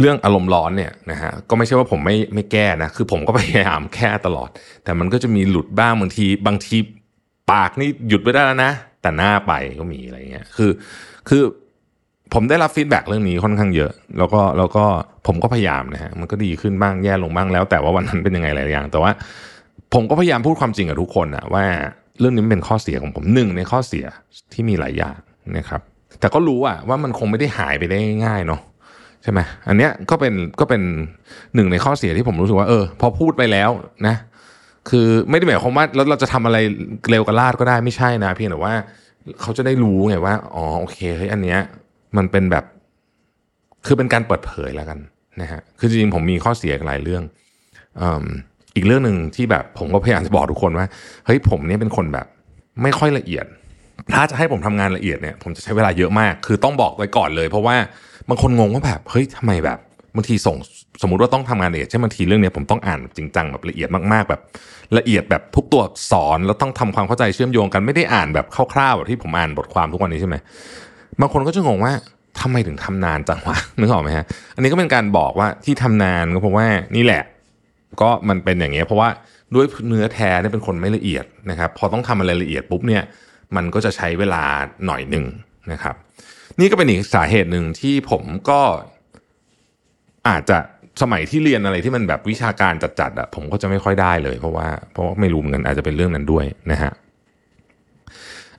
[0.00, 4.48] เรื่องอารมณ์ร้อนเนี่ยนะฮะก็ไม่ใช่ว่าผมไม่ไม่แก้นะคือผมก็พยายามแก้ตลอด
[4.84, 6.76] แต่มันก็จะมีหลุดบ้างบางทีบางที
[7.52, 10.70] ปากนี่หยุดไปได้แล้วนะ แต่หน้าไปก็มีอะไรเงี้ยคือ
[11.28, 11.42] คือ
[12.34, 14.84] ผมได้รับฟีดแบ็กเรื่องนี้ค่อนข้างเยอะ แล้วก็แล้วก็
[15.26, 19.10] ผมก็พยายามนะฮะมันก็ดีขึ้นบ้างแย่ลงบ้างแล้ว แต่ว่าวันนั้นเป็นยังไงหลายอย่าง แต่ว่า
[19.94, 21.64] ผมก็พยายามพูดความจริงกับทุกคนนะว่า
[22.20, 24.04] เรื่องนี้เป็นข้อเสียของผมหนึ่งในข้อเสีย
[24.52, 25.18] ที่มีหลายอย่าง
[25.56, 25.80] นะครับ
[26.20, 28.60] แต่ก็รู้อะว่ามันคงไม่ได้หายไปได้ง่ายเนาะ
[29.22, 30.82] ใช่ไหมอันเนี้ยก็เป็นก็เป็น
[31.54, 33.70] หนึ่งในข้อเสียที่ผมรู้สึกว่าเออ พอพูดไปแล้ว
[34.06, 34.16] นะ
[34.90, 36.58] คือไม่ได้หมายความว่าแล้วเราจะทำอะไร
[37.10, 38.74] เร็วกับลาดก็ได้ไม่ใช่นะเพียงแต่ว่า
[39.40, 41.58] เขาจะได้รู้ไงว่าอ๋อโอเคเฮ้ยอันเนี้ย
[42.16, 42.64] มันเป็นแบบ
[43.86, 44.98] คือเป็นการเปิดเผยแล้วกัน
[45.40, 47.22] นะฮะคือจริงๆผมมีข้อเสียหลายเรื่อง
[48.00, 48.06] อี
[48.74, 50.86] อีกเรื่องหนึ่งที่แบบผมก็พยายามจะบอกทุกคนว่า
[51.26, 52.26] เฮ้ยผมเนี่ยเป็นคนแบบ
[52.82, 53.46] ไม่ค่อยละเอียด
[54.14, 57.76] ถ้าจะให้ผมทำงานละเอียดเนี่ยผมจะใช้เวลาเยอะมาก คือต้องบอกไว้ก่อนเลย เพราะว่า
[58.28, 59.78] บางคนงงว่าแบบเฮ้ยทำไมแบบ
[60.16, 60.56] บางทีส่ง
[61.02, 64.40] สมมุติว่าต้องทำงานละเอียดเช่บางทีเรื่องเนี้ยผมต้องอ่านจริงจังแบบละเอียดมากๆ แบบ
[64.98, 70.36] ละเอียดแบบทุกตัวสอนแล้วต้องทำความเข้าใจเชื่อมโยงกันไม่ได้อ่านแบบคร่าวๆแบบที่ผมอ่านบทความทุกวันนี้ใช่ไหม
[71.20, 71.92] บางคนก็จะงงว่า
[72.40, 77.22] ทำไมถึงทำนานจังวะนึกออกไหมฮะอันนี้ก็เป็นการบอกว่าที่ทำนานก็เพราะว่านี่แหละ
[78.00, 79.08] ก็มันเป็นอย่างเงี้ยเพราะว่า
[79.54, 83.02] ด้วยเนื้อแท้เนี่ยเป็นคนไม่ละเอียดนะครับ พอต้องทำอะไรละเอียดปุ๊บเนี่ย
[83.56, 84.42] มันก็จะใช้เวลา
[84.86, 85.24] หน่อยหนึ่ง
[85.72, 85.94] นะครับ
[86.60, 88.60] นี่ก็เป็นอีกสาเหตุหนึ่งที่ผมก็
[90.28, 90.58] อาจจะ
[91.02, 96.92] สมัยที่เรียนอะไรที่มันแบบวิชาการจัดๆอะผมก็จะไม่ค่อยได้เลย เพราะว่าเพราะว่าไม่รู้เหมือนกันอาจจะเป็นเรื่องนั้นด้วยนะฮะ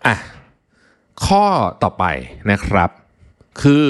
[0.05, 0.15] อะ
[1.25, 1.45] ข้อ
[1.83, 2.05] ต่อไป
[2.51, 2.89] นะครับ
[3.61, 3.87] คือ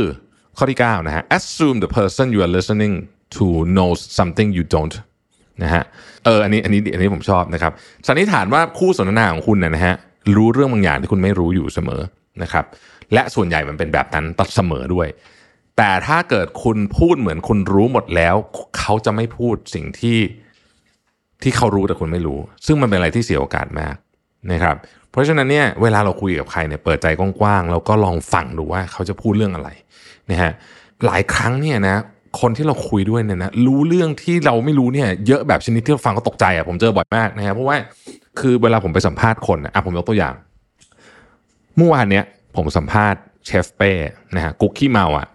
[0.57, 2.93] ข้อที่ 9 นะฮะ assume the person you are listening
[3.35, 4.95] to knows something you don't
[5.63, 5.83] นะฮะ
[6.25, 7.71] เอออันนี้อันนี้อันนี้ผมชอบนะครับ
[8.07, 9.95] สันนิษฐานว่าคู่สนทนาของคุณนะฮะ
[10.35, 12.01] รู้เรื่องบางอย่างที่คุณไม่รู้อยู่เสมอ
[12.43, 12.65] นะครับ
[13.13, 15.07] และส่วนใหญ่มันเป็นแบบนั้นตัดเสมอด้วย
[15.77, 18.35] แต่ถ้าเกิดคุณพูดเหมือนคุณรู้หมดแล้ว
[18.77, 20.19] เขาจะไม่พูดสิ่งที่
[21.43, 23.95] ที่เขารู้แต่คุณไม่รู้ ซึ่งมันเป็นอะไรที่เสียโอกาสมาก
[24.51, 24.75] นะครับ
[25.11, 29.69] เพราะฉะนั้นเนี่ยเวลาเราคุยกับใครเนี่ยเปิดใจกว้างๆแล้วก็ลองฟังดูว่าเขาจะพูดเรื่องอะไร
[30.31, 30.51] นะฮะ
[31.05, 31.95] หลายครั้งเนี่ยนะ
[32.41, 37.77] คนที่เราคุยด้วยเนี่ยนะรู้เรื่องที่เราไม่รู้เนี่ยเยอะแบบชนิดที่เราฟังก็ตกใจอะผมเจอบ่อยมากนะครับเพราะว่า
[38.39, 40.33] คือเวลาผมไปสัมภาษณ์คนอะผมยกตัวอย่าง
[41.77, 42.23] เมื่อวานเนี้ย
[42.55, 43.91] ผมสัมภาษณ์เชฟเป้
[44.35, 45.27] นะฮะกุ๊กขี้เมาอะ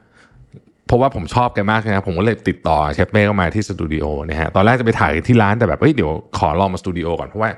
[0.86, 7.50] เพราะว่าผมชอบแกมากนะผมก็เลยติดต่อเชฟเป้เข้ามาที่สตูดิโอนะฮะตอนแรกจะไปถ่ายที่ร้านแต่แบบเฮ้ยเดี๋ยวขอลองมาสตูดิโอก่อนเพราะว่า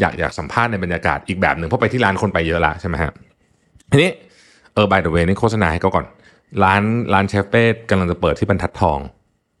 [0.00, 3.12] อยากอยากสัมภาษณ์ในบรรยากาศอีกแบบหนึ่งเพราะไปที่ร้านคนไปเยอะละใช่ไหมฮะ
[3.90, 4.10] ทีนี้
[4.74, 6.06] เออ by the way นี่โฆษณาให้เขาก่อน
[6.64, 6.82] ร้าน
[7.12, 8.98] ร้านเชฟเป้กำลังจะเปิดที่บรรทัดทอง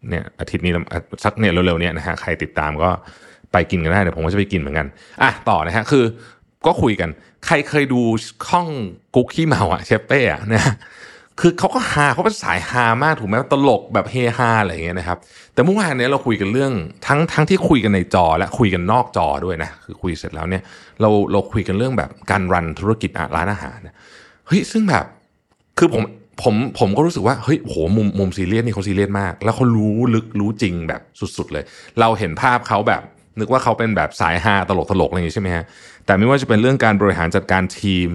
[0.08, 0.72] เนี่ยอาทิตย์นี้
[1.24, 2.90] สักเนี่ยเร็วๆเนี่ยนะฮะใครติดตามก็
[3.52, 4.86] ไปกินกันได้เดี๋ยวผมก็จะไปกินเหมือนกัน
[5.22, 6.04] อะต่อนะฮะคือ
[6.66, 7.10] ก็คุยกัน
[7.46, 8.00] ใครเคยดู
[8.48, 8.66] ข้อง
[9.14, 10.74] กุ๊กขี้เมาอะเชฟเป้อะนะ
[11.40, 15.18] คือเขาก็ฮาเขาเป็นสายฮามากถูกไหมตลกแบบเฮฮาอะไรอย่างเงี้ยนะครับ
[15.54, 16.72] แต่เมื่อวานเนี้ยเราคุยกันเรื่อง
[17.06, 20.62] ทั้งทั้งที่คุยกันในจอและคุยกันนอกจอด้วยนะคือคุยเสร็จแล้วเนี่ย
[21.00, 23.78] เราเราคุยกันเรื่องแบบการรันธุรกิจร้านอาหาร
[24.46, 25.04] เฮ้ยซึ่งแบบ
[25.78, 26.02] คือผม
[26.42, 31.00] ผมผมก็รู้สึกว่าเฮ้ยโหมุมมุมซีเรียสนี่เขาซีเรียสมาก แล้วเขารู้ลึกรู้จริงแบบ
[31.36, 31.64] สุดๆเลย
[32.00, 33.02] เราเห็นภาพเขาแบบ
[33.38, 35.64] นึกว่าเขาเป็นแบบสายฮาตลกตลกอะไรอย่างนี้ใช่ไหมฮะ
[36.06, 38.10] แต่ไม่ว่าจะเป็นเรื่องการบริหารจัดการทีม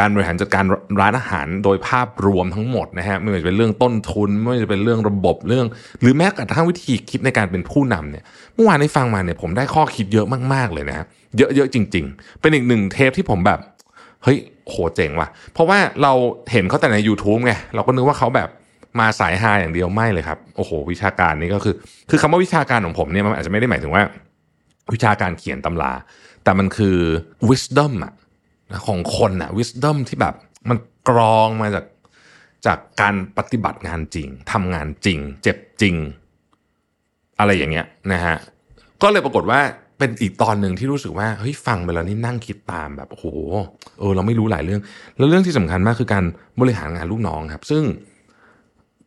[0.00, 0.64] การบริหารจัดการ
[1.00, 5.66] ร้านอาหารโดยภาพรวมทั้งหมดนะฮะไม่ว่าจะเป็นเรื่องต้นทุน ไม่ว่าจะเป็นเรื่องระบบเรื่อง
[6.00, 8.24] หรือแม้กระทั่งวิธีคิดในการเป็นผู้นำเนี่ย
[8.54, 13.60] เมื่อวานได้ฟังมาเนี่ยผมได้ข้อคิดเยอะมากๆเลยนะเยอะๆจริง ๆ เป็นอีกหนึ่งเทปที่ผมแบบ
[14.24, 16.12] เฮ้ยโหเจ๋งว่ะ เพราะว่าเรา
[16.52, 18.48] เห็นเขาแต่ใน YouTube ไงเราก็นึกว่าเขาแบบ
[19.00, 21.74] มาสายฮาอย่างเดียวไม่เลยครับโอ้โห วิชาการนี่ก็คือ
[22.10, 24.02] คือคำว่าวิชาการของผมเนี่ยมันอาจจะไม่ได้หมายถึงว่า
[24.94, 25.92] วิชาการเขียนตำรา
[26.44, 26.96] แต่มันคือ
[27.48, 28.12] wisdom อะ
[28.86, 30.34] ของคนอะ wisdom ที่แบบ
[30.68, 31.84] มันกรองมาจาก
[32.66, 35.96] จากการปฏิบัติงานจริงทำงานจริง เจ็บจริง
[37.38, 38.36] อะไรอย่างเงี้ยนะฮะ
[39.02, 39.60] ก็เลยปรากฏว่า
[39.98, 43.26] เป็นอีกตอนหนึ่งที่รู้สึกว่าเฮ้ยฟังไปแล้วนี่นั่งคิดตามแบบโอ้โห
[43.98, 44.80] เออเราไม่รู้หลายเรื่อง
[45.18, 46.24] แล้วเรื่องที่สำคัญมากคือการ
[46.60, 47.82] บริหารงานลูกน้องครับ ซึ่ง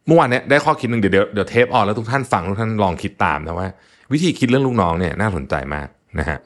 [0.07, 3.67] เมื่อวานเนี้ยได้ข้อคิดหนึ่งเดี๋ยวเดี๋ยวเทปออนแล้วทุกท่านฟังทุกท่านลองคิดตามนะว่า
[4.13, 5.87] วิธีคิดเรื่องลูกน้องเนี่ยน่าสนใจมาก
[6.19, 6.39] นะฮะ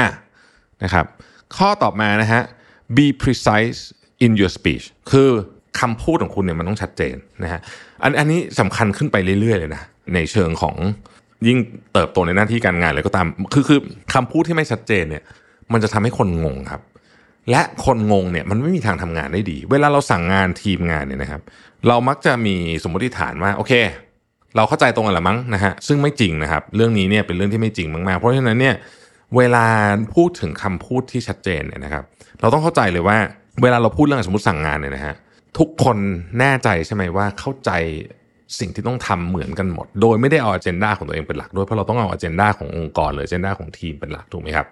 [0.00, 0.08] อะ
[0.82, 1.06] นะครับ
[1.56, 2.42] ข้อต่อมานะฮะ
[2.96, 3.80] be precise
[4.24, 5.28] in your speech คือ
[5.80, 7.60] คำพูดของคุณเนี่ยมันต้องชัดเจนนะฮะ
[8.02, 9.82] อันอันนี้สำคัญขึ้นไปเรื่อยๆเลยนะ
[10.14, 10.76] ในเชิงของ
[11.46, 11.58] ยิ่ง
[11.92, 13.80] เติบโตในหน้าที่การงานเลยก็ตาม คือคือ
[14.14, 15.22] คำพูดที่ไม่ชัดเจนเนี่ย
[15.72, 16.80] มันจะทำให้คนงงครับ
[17.50, 21.40] และคนงงเนี่ยมันไม่มีทางทำงานได้ดี เวลาเราสั่งงานทีมงานเนี่ยนะครับ
[21.88, 23.72] เรามักจะมีสมมติฐานว่าโอเค
[24.56, 28.74] เราเข้าใจตรงกันละมั้งนะฮะซึ่งไม่จริงนะครับ เรื่องนี้เนี่ยเป็นเรื่องที่ไม่จริงมากๆ เพราะฉะนั้นเนี่ย
[29.36, 29.66] เวลา
[30.14, 32.04] พูดถึงคำพูดที่ชัดเจนเนี่ยนะครับ
[32.40, 33.18] เราต้องเข้าใจเลยว่า
[33.62, 35.14] เวลาเราพูดเรื่องสมมติสั่งงานเนี่ยนะฮะ
[35.58, 35.96] ทุกคน
[36.38, 37.70] แน่ใจใช่ไหมว่าเข้าใจ
[38.58, 44.66] สิ่งที่ต้องทำเหมือนกันหมด โดยไม่ได้เอาอเจนดาของตัวเองเป็นหลักด้วย เพราะเราต้องเอาอเจนดาขององค์กรหรืออเจนดาของทีมเป็นหลักถูกไหมครับ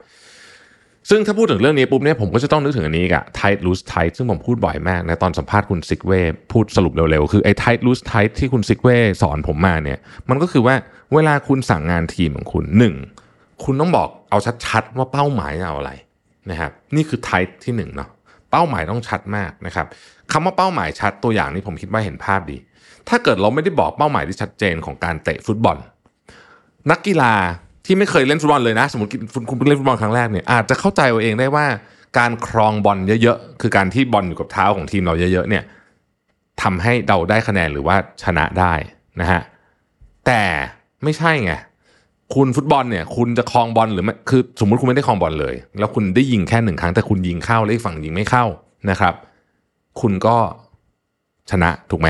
[1.10, 6.20] ซึ่งถ้าพูดถึงเรื่องนี้ปุ๊บเนี่ยผมก็จะต้องนึกถึงอันนี้กับ tight loose tight ซึ่งผมพูดบ่อยมากในตอนสัมภาษณ์คุณซิกเว่
[6.52, 9.98] พูดสรุปเร็วๆ คือไอ้ tight loose tight ที่คุณซิกเว่สอนผมมาเนี่ย
[10.30, 10.74] มันก็คือว่า
[11.14, 12.94] เวลาคุณสั่งงานทีมของคุณหนึ่ง
[13.64, 15.92] คุณต้องบอกเอาชัดๆว่าเป้าหมายเอาอะไร
[16.50, 18.10] นะครับนี่คือ tight ที่หนึ่งเนาะ
[18.50, 19.86] เป้าหมายต้องชัดมากนะครับ
[20.32, 22.56] คำว่าเป้าหมายชัดตัวอย่างนี้ผมคิดว่าเห็นภาพดี
[23.08, 25.76] ถ้าเกิดเราไม่ได้บอกเป้าหมายที่ชัดเจนของการเตะฟุตบอล
[26.90, 27.34] นักกีฬา
[27.86, 29.10] ที่ไม่เคยเล่นฟุตบอลเลยนะ สมมติ
[29.50, 31.66] คุณเพิ่งเล่นฟุตบอลครั้งแรกเนี่ยอาจจะเข้าใจเอาเองได้ว่า
[32.18, 35.64] การครองบอลเยอะๆ คือการที่บอลอยู่กับเท้าของทีมเราเยอะๆเนี่ย
[36.62, 38.74] ทำให้เราได้คะแนนหรือว่าชนะได้
[39.20, 39.40] นะฮะ
[40.26, 40.42] แต่
[41.04, 41.52] ไม่ใช่ไง
[42.34, 48.44] คุณฟุตบอลเนี่ย คุณจะครองบอลหรือไม่คือสมมุติคุณไม่ได้ครองบอลเลย แล้วคุณได้ยิงแค่หนึ่งครั้งแต่คุณยิงเข้าแล้วอีกฝั่งยิงไม่เข้า
[48.90, 49.14] นะครับ
[50.00, 50.36] คุณก็
[51.50, 52.08] ชนะถูกไหม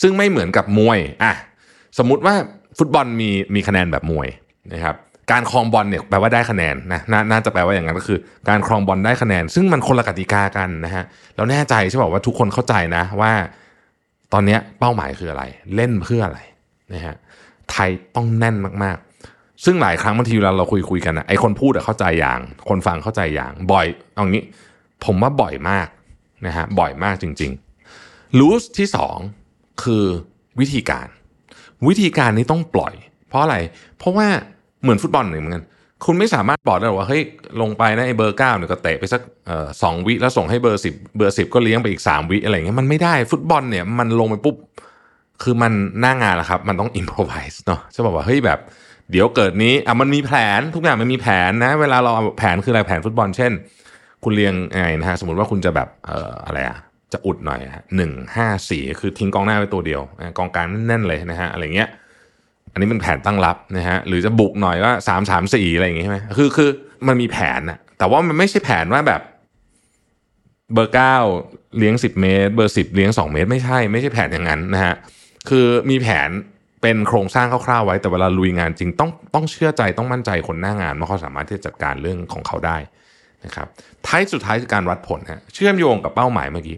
[0.00, 1.32] ซึ่งไม่เหมือนกับมวยอะ
[1.98, 2.34] สมมุติว่า
[2.78, 4.28] ฟุตบอลมีมีคะแนนแบบมวย
[4.72, 4.96] นะครับ
[5.30, 8.18] การครองบอลเนี่ยแปลว่าได้คะแนนนะนน่าจะแปลว่าอย่างนั้นก็คือ
[8.48, 11.04] การครองบอลได้คะแนน ซึ่งมันคนละกติกากันนะฮะ
[11.36, 13.32] เราแน่ใจใช่ป่าว่าทุกคนเข้าใจนะว่า
[14.32, 16.40] ตอนนี้เป้าหมายคืออะไร เล่นเพื่ออะไร
[16.94, 17.16] นะฮะ
[17.70, 24.42] ไทยต้องแน่นมากๆ ซึ่งหลายครั้งบางทีเวลาเราคุยคุยกันนะไอคนพูดเข้าใจอย่าง คนฟังเข้าใจอย่าง บ่อยเอางี้
[25.04, 25.86] ผมว่าบ่อยมาก
[26.46, 29.16] นะฮะบ่อยมากจริงๆ lose ที่สอง
[29.82, 30.04] คือ
[30.60, 31.08] วิธีการ
[31.88, 32.94] วิธีการนี้ต้องปล่อย
[33.28, 33.56] เพราะอะไร
[33.98, 34.26] เพราะว่า
[34.82, 35.64] เหมือนฟุตบอลหนึ่งเหมือนกัน
[36.04, 37.22] คุณไม่สามารถบอกได้ว่าเฮ้ย
[37.60, 39.22] ลงไปนะไอ้เบอร์เก้าเนี่ยก็เตะไปสัก
[39.82, 44.56] สองวิแล้วส่งให้เบอร์สิบเบอร์สิบก็เลี้ยงไปอีกสามวิอะไรเงี้ยมันไม่ได้ฟุตบอลเนี่ยมันลงไปปุ๊บ
[45.42, 48.58] คือมันหน้างานแหละครับ มันต้องอินพรไวส์เนาะจะบอกว่าเฮ้ยแบบ
[49.10, 53.52] เดี๋ยวเกิดนี้อะมันมีแผนทุกอย่างมันมีแผนนะ เวลาเราแผนคืออะไรแผนฟุตบอลเช่น
[54.24, 56.78] คุณเรียงไงนะฮะสมมติว่าคุณจะแบบเอ่ออะไรอะ
[57.12, 57.60] จะอุดหน่อย
[57.96, 60.00] หนึ่งห้าสี่คือทิ้งกองหน้าไว้ตัวเดียว
[60.38, 61.88] กองกลางแน่นๆเลยนะฮะอะไรเงี้ย
[62.72, 66.70] อันนี้เป็นแผนตั้งรับนะฮะหรือจะบุกหน่อยว่าสามสามสี่อะไรอย่างงี้ใช่ไหมคือคือ
[67.08, 69.22] มันมีแผนนะแต่ว่ามันไม่ใช่แผนว่าแบบ
[70.74, 71.16] เบอร์เก้า
[71.78, 74.94] เลี้ยงสิบเมตร เบอร์สิบเลี้ยงสองเมตร ไม่ใช่ไม่ใช่แผนอย่างนั้นนะฮะ
[75.48, 76.28] คือมีแผน
[76.82, 82.76] เป็นโครงสร้างคร่าวๆไว้แต่เวลาลุยงานจริงต้องต้องเชื่อใจต้องมั่นใจคนหน้างานว่าเขาสามารถที่จะจัดการเรื่องของเขาได้
[83.44, 83.66] นะครับ
[84.06, 86.76] ท้ายสุดท้ายคือการวัดผลฮะเชื่อมโยงกับเป้าหมายเมื่อกี้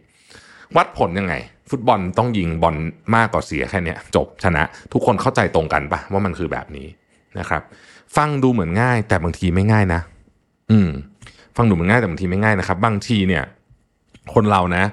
[0.77, 1.35] วัดผลยังไง
[1.71, 2.77] ฟุตบอลต้องยิงบอล
[3.17, 6.87] มากกว่าเสียแค่นี้จบชนะ ทุกคนเข้าใจตรงกันปะว่ามันคือแบบนี้
[7.39, 7.63] นะครับ
[8.17, 10.01] ฟังดูเหมือนง่ายแต่บางทีไม่ง่ายนะ
[10.71, 10.91] อืม
[11.57, 13.45] ฟังดูเหมือนง่ายแต่บางทีไม่ง่ายนะครับ บางทีเนี่ย
[14.35, 14.85] คนเรานะ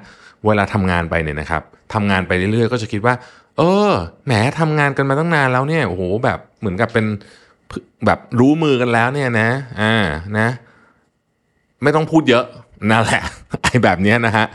[0.45, 3.13] เวลาทำงานไปเนี่ยนะครับทำงานไปเรื่อยๆ ก็จะคิดว่า
[3.57, 3.91] เออ
[4.25, 7.05] แหมทำงานกันมาตั้งนานแล้วเนี่ยโอ้โหแบบเหมือนกับเป็น
[8.05, 9.49] แบบรู้มือกันแล้วเนี่ยนะ
[9.81, 9.95] อ่า
[10.39, 10.47] นะ
[11.83, 12.45] ไม่ต้องพูดเยอะ
[12.91, 13.21] นั่นแหละ
[13.63, 14.45] ไอ้แบบนี้นะฮะ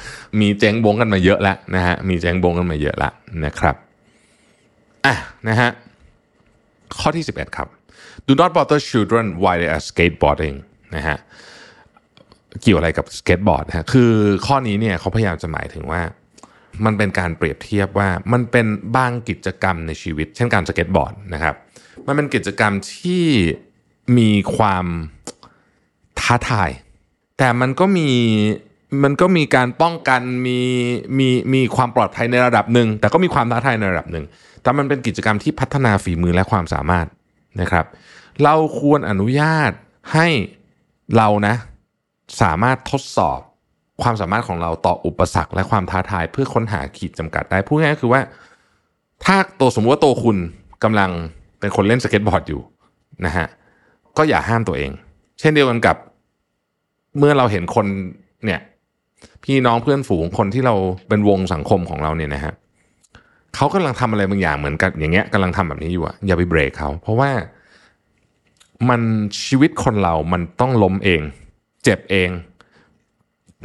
[0.41, 3.13] มีแจ้งบงกันมาเยอะแล้วนะฮะมีแจ้งบงกันมาเยอะแล้ว
[3.45, 3.77] นะครับ
[5.07, 5.15] อะ
[5.49, 5.71] นะฮะ
[6.99, 7.69] ข้อที่ 11 ครับ
[8.27, 10.57] do not bother children while they are skateboarding
[10.97, 11.17] นะฮะ
[12.63, 14.13] เกี่ยวอะไรกับสเก็ตบอร์ดฮะคือ
[14.47, 16.03] ข้อนี้เนี่ยเขาพยายามจะหมายถึงว่า
[16.85, 21.55] มันเป็นการเปรียบเทียบว่ามันเป็นบางกิจกรรมในชีวิต เช่นการสเก็ตบอร์ดนะครับ
[22.07, 23.25] มันเป็นกิจกรรมที่
[24.19, 24.87] มีความ
[26.21, 26.71] ท้าทาย
[27.39, 28.09] แต่มันก็มี
[29.03, 30.59] มันก็มีการป้องกันมี
[31.19, 34.25] มีมีความปลอดภัยในระดับหนึ่งแต่ก็มีความท้าทายในระดับหนึ่ง
[34.63, 37.07] แต่มันเป็นกิจกรรมที่พัฒนาฝีมือและความสามารถ
[37.61, 37.87] นะครับ
[38.43, 39.71] เราควรอนุญาต
[40.13, 40.29] ให้
[41.17, 41.55] เรานะ
[42.43, 43.41] สามารถทดสอบ
[44.03, 48.21] ความสามารถของเราต่ออุปสรรคและความท้าทายเพื่อค้นหาขีดจำกัดได้พูดง่ายๆคือว่า
[49.25, 50.37] ถ้าตัวสมมติว่าตัวคุณ
[50.85, 51.11] กำลัง
[51.61, 52.61] เป็นคนเล่นสเก็ตบอร์ดอยู่
[53.27, 53.47] นะฮะ
[54.17, 54.91] ก็อย่าห้ามตัวเอง
[55.41, 55.97] เช่นเดียวกันกับ
[57.19, 57.87] เมื่อเราเห็นคน
[58.45, 58.61] เนี่ย
[59.45, 60.75] พี่น้องเพื่อนฝูงคนที่เรา
[61.09, 62.55] เป็นวงสังคมของเราเนี่ยนะฮะ
[63.55, 67.31] เขากำลังทำอะไรบางอย่างเหมือนกันอย่างเงี้ยกำลังทำแบบนี้อยู่อะอย่าไปเบรกเขา เพราะว่า
[68.89, 69.01] มัน
[69.45, 71.21] ชีวิตคนเรามันต้องล้มเอง
[71.85, 72.31] เจ็บเอง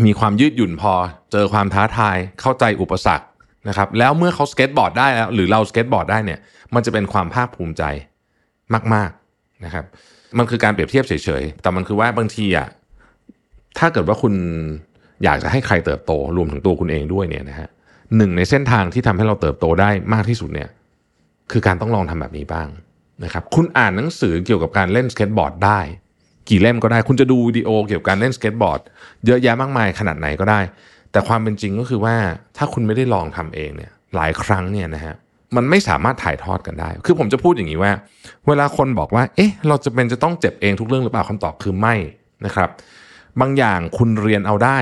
[0.06, 0.94] มีความยืดหยุ่นพอ
[1.32, 3.26] เจอความท้าทายเข้าใจอุปสรรค
[3.68, 6.40] นะครับ แล้วเมื่อเขาสเก็ตบอร์ดได้แล้วหรือเราสเก็ตบอร์ดได้เนี่ย
[6.76, 7.84] มันจะเป็นความภาคภูมิใจ
[8.94, 9.86] มาก ๆนะครับ
[10.38, 12.68] มันคือการเปรียบเทียบเฉยๆ แต่มันคือว่าบางทีอะ
[13.78, 14.34] ถ้าเกิดว่าคุณ
[15.24, 17.70] อยากจะให้ใครเติบโตรวมถึงตัวคุณเองด้วยเนี่ยนะฮะ
[18.18, 20.70] หนึ่งในเส้นทางที่ทำให้เราเติบโตได้มากที่สุดเนี่ย
[21.52, 22.68] คือการต้องลองทำแบบนี้บ้าง
[23.24, 25.80] นะครับคุณอ่านหนังสือเกี่ยวกับการเล่นสเก็ตบอร์ดได้
[26.50, 28.80] กี่เล่มก็ได้ คุณจะดูวิดีโอเกี่ยวกับการเล่นสเก็ตบอร์ด
[29.26, 30.60] เยอะแยะมากมายขนาดไหนก็ได้
[31.12, 32.16] แต่ความเป็นจริงก็คือว่า
[32.58, 35.16] ถ้าคุณไม่ได้ลองทำเองเนี่ยหลายครั้งเนี่ยนะฮะ
[35.56, 37.92] มันไม่สามารถถ่ายทอดกันได้ คือผมจะพูดอย่างนี้ว่า
[38.48, 41.96] เวลาคนบอกว่า เอ๊ะ เราจะเป็นจะต้องเจ็บเองทุกเรื่องหรือเปล่าคำตอบคือไม่
[42.46, 42.70] นะครับ
[43.42, 44.80] บางอย่างคุณเรียนเอาได้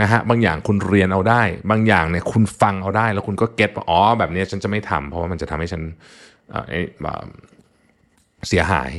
[0.00, 5.82] นะฮะบางอย่างคุณเรียนเอาได้ บางอย่างเนี่ยคุณฟังเอาได้ แล้วคุณก็เก็ตว่าอ๋อแบบนี้ฉันจะไม่ทำเพราะว่ามันจะทำให้ฉัน
[8.48, 8.90] เสียหาย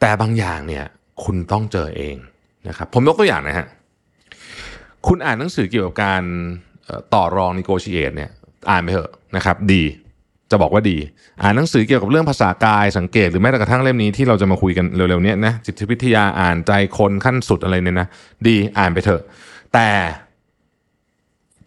[0.00, 0.84] แต่บางอย่างเนี่ย
[1.24, 2.16] คุณต้องเจอเอง
[2.68, 3.66] นะครับผมยกตัวอย่างนะฮะ
[5.06, 6.22] คุณอ่านหนังสือเกี่ยวกับการ
[7.14, 8.30] ต่อรอง negotiate เนี่ย
[8.70, 9.82] อ่านไปเถอะนะครับ ดี
[10.50, 10.96] จะบอกว่าดี
[11.42, 18.08] อ่านหนังสือเกี่ยวกับเรื่องภาษากายสังเกตหรือแม้แต่กระทั่งเล่มนี้ที่เราจะมาคุยกันเร็วๆนี้นะจิตวิทยาอ่านใจคนขั้นสุดอะไรเนี่ยนะ
[18.46, 19.22] ดีอ่านไปเถอะ
[19.74, 19.88] แต่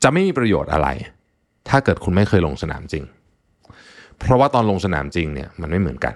[0.04, 0.88] จะไม่มีประโยชน์อะไร
[1.70, 3.04] ถ้าเกิดคุณไม่เคยลงสนามจริง
[4.20, 6.14] เพราะว่าตอนลงสนามจริงเนี่ยมันไม่เหมือนกัน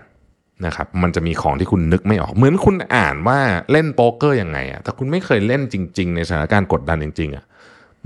[0.66, 3.40] นะครับมันจะมีของที่คุณนึกไม่ออก เหมือนคุณอ่านว่า
[3.72, 7.44] เล่นโป๊กเกอร์ยังไงอะแต่คุณไม่เคยเล่นจริง ๆ ในสถานการณ์กดดันจริงๆอะ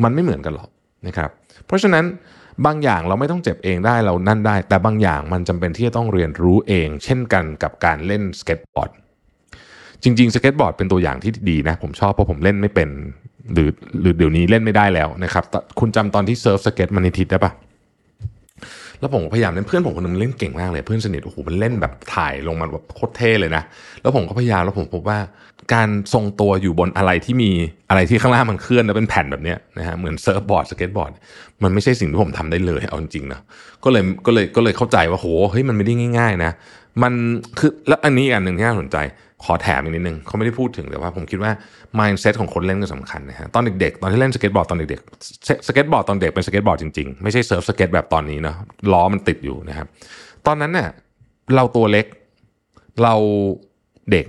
[0.04, 0.70] มันไม่เหมือนกันหรอก
[1.08, 1.30] นะครับ
[1.66, 2.06] เพราะฉะนั้น
[2.66, 8.90] บางอย่างเราไม่ต้องเจ็บเองได้เรานั่นได้ แต่บางอย่างมันจำเป็นที่จะต้องเรียนรู้เอง เช่นกันกับการเล่นสเก็ตบอร์ด
[10.04, 12.90] จริงๆสเก็ตบอร์ดเป็นตัวอย่างที่ดีนะ ผมชอบเพราะผมเล่นไม่เป็น
[13.54, 13.70] หรือ
[14.02, 15.44] หรือเดี๋ยวนี้เล่นไม่ได้แล้วนะครับ
[15.80, 17.52] คุณจำตอนที่เซิร์ฟสเก็ตมันฮิตฮิตได้ปะ
[19.00, 23.64] แล้วผมพยายามเล่นเพื่อนผมคนนึงเล่นเก่งมากเลยเพื่อนสนิทโอ้โหมันเล่นแบบถ่ายลงมาแบบโคตรเท่เลยนะ
[24.02, 25.20] แล้วผมก็พยายามแล้วผมพบว่า
[25.74, 27.52] การทรงตัวอยู่บนอะไรที่มี
[27.90, 31.12] อะไรที่ข้างล่างมันเคลื่อนแล้วเป็นแผ่นแบบนี้นะฮะเหมือนเซิร์ฟบอร์ดสเก็ตบอร์ด
[31.64, 33.40] มันไม่ใช่สิ่งที่ผมทำได้เลยเอาจริงๆนะ
[33.84, 36.52] ก็เลยก็เลยก็เลยเข้าใจว่าโหเฮ้ยมันไม่ได้ง่าย ๆ นะ
[37.04, 37.14] มัน
[37.60, 38.98] คือแล้วอันนี้อันหนึ่งที่น่าสนใจ
[39.44, 41.52] ขอแถมอีกนิดนึงเขาไม่ได้พูดถึงแต่ว่าผมคิดว่า
[42.00, 48.56] mindset ของคนเล่นก็สำคัญนะฮะตอนเด็กๆ ตอนที่เล่นสเก็ตบอร์ดตอนเด็กๆสเก็ตบอร์ดตอนเด็กเป็นสเก็ตบอร์ดจริงๆ ไม่ใช่เซิร์ฟสเก็ตแบบตอนนี้เนาะ
[48.94, 49.88] ล้อมันติดอยู่นะครับ
[50.48, 50.90] ตอนนั้นเนี่ย
[51.56, 52.06] เราตัวเล็ก
[53.04, 53.16] เรา
[54.12, 54.26] เด็ก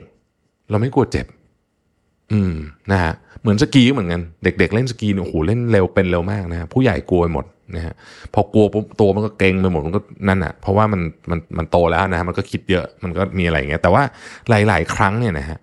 [0.71, 1.27] เราไม่กลัวเจ็บ
[2.33, 2.55] อืม
[2.93, 7.45] นะฮะเหมือนสกีเหมือนกันเด็ก ๆเล่นสกีเนี่ยโอ้โหเล่นเร็วเป็นเร็วมากนะฮะผู้ใหญ่กลัวหมด
[7.77, 7.95] นะฮะ
[8.35, 11.01] พอกลัวปุ๊บตัวมันก็เกร็งไปหมดมันก็นั่นอะ เพราะว่ามัน
[11.31, 14.03] มันมันโตแล้วนะฮะมันก็คิดเยอะมันก็มีอะไรอย่างเงี้ยแต่ว่า
[14.49, 15.59] หลาย ๆ ครั้งเนี่ยนะฮะ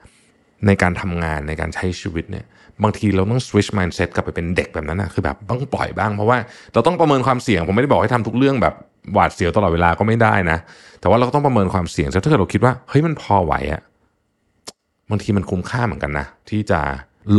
[0.67, 2.45] ในการทำงานในการใช้ชีวิตเนี่ย
[2.83, 6.37] บางทีเราต้อง switch mindset กลับไปเป็นเด็กแบบนั้นนะคือแบบต้องปล่อยบ้างเพราะว่า
[6.73, 8.73] เราต้องประเมินความเสี่ยง ผมไม่ได้บอกให้ทำทุกเรื่องแบบ
[9.13, 10.57] หวาดเสียวตลอดเวลาก็ไม่ได้นะ
[10.99, 13.81] แต่ว่าเราก็ต้องประเมินความเสี่ยงถ้าเกิดเราคิดว่าเฮ้ยมันพอไหวอะ
[15.09, 16.79] บางทีมันคุ้มค่าเหมือนกันนะ ที่จะ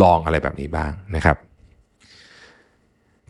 [0.02, 1.36] ลองอะไรแบบนี้บ้างนะครับ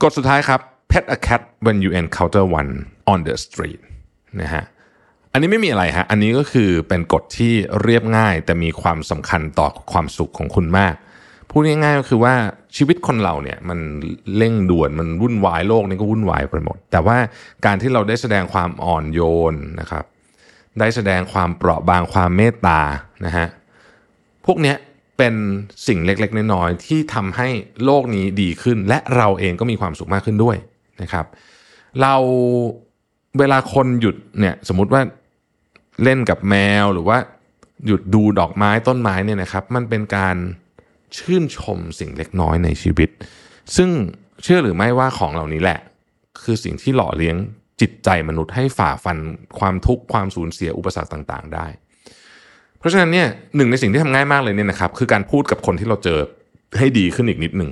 [0.02, 2.72] กฎสุดท้ายครับ pet a cat when you encounter one
[3.12, 3.80] on the street
[4.40, 4.64] นะฮะ
[5.32, 10.94] อันนี้ไม่มีอะไรฮะอันนี้ก็คือเป็นกฎที่เรียบง่าย แต่มีความสำคัญต่อความสุขของคุณมาก
[11.50, 12.34] พูดง่ายๆก็คือว่า
[12.76, 13.78] ชีวิตคนเราเนี่ยมัน
[14.36, 17.16] เร่งด่วนมันวุ่นวายโลกนี้ก็วุ่นวายไปหมด แต่ว่า
[17.64, 19.20] การที่เราได้แสดงความอ่อนโย
[19.52, 20.04] นนะครับ
[20.80, 22.80] ได้แสดงความเปราะบางความเมตตา
[23.26, 23.46] นะฮะ
[24.46, 24.76] พวกเนี้ย
[25.18, 25.34] เป็น
[25.86, 27.48] สิ่งเล็กๆน้อยๆที่ทำให้
[27.84, 30.56] โลกนี้ดีขึ้น และเราเองก็มีความสุขมากขึ้นด้วย
[31.02, 31.26] นะครับ
[32.00, 32.14] เรา
[33.38, 35.02] เวลาคนหยุดเนี่ยสมมติว่า
[36.02, 37.18] เล่นกับแมวหรือว่า
[37.86, 40.36] หยุดดูดอกไม้ต้นไม้เนี่ยนะครับ มันเป็นการ
[41.16, 43.10] ชื่นชมสิ่งเล็กน้อยในชีวิต
[43.76, 43.90] ซึ่ง
[44.42, 45.80] เชื่อหรือไม่ว่าของเหล่านี้แหละ
[46.42, 47.36] คือสิ่งที่หล่อเลี้ยง
[47.80, 49.18] จิตใจมนุษย์ให้ฝ่าฟัน
[49.58, 51.66] ความทุกข์ความสูญเสียอุปสรรคต่าง ๆ ได้
[52.78, 56.18] เพราะฉะนั้นเนี่ยหนึ่งในสิ่งที่ทำง่ายมากเลยเนี่ยนะครับคือการพูดกับคนที่เราเจอ
[56.78, 57.70] ให้ดีขึ้นอีกนิดหนึ่ง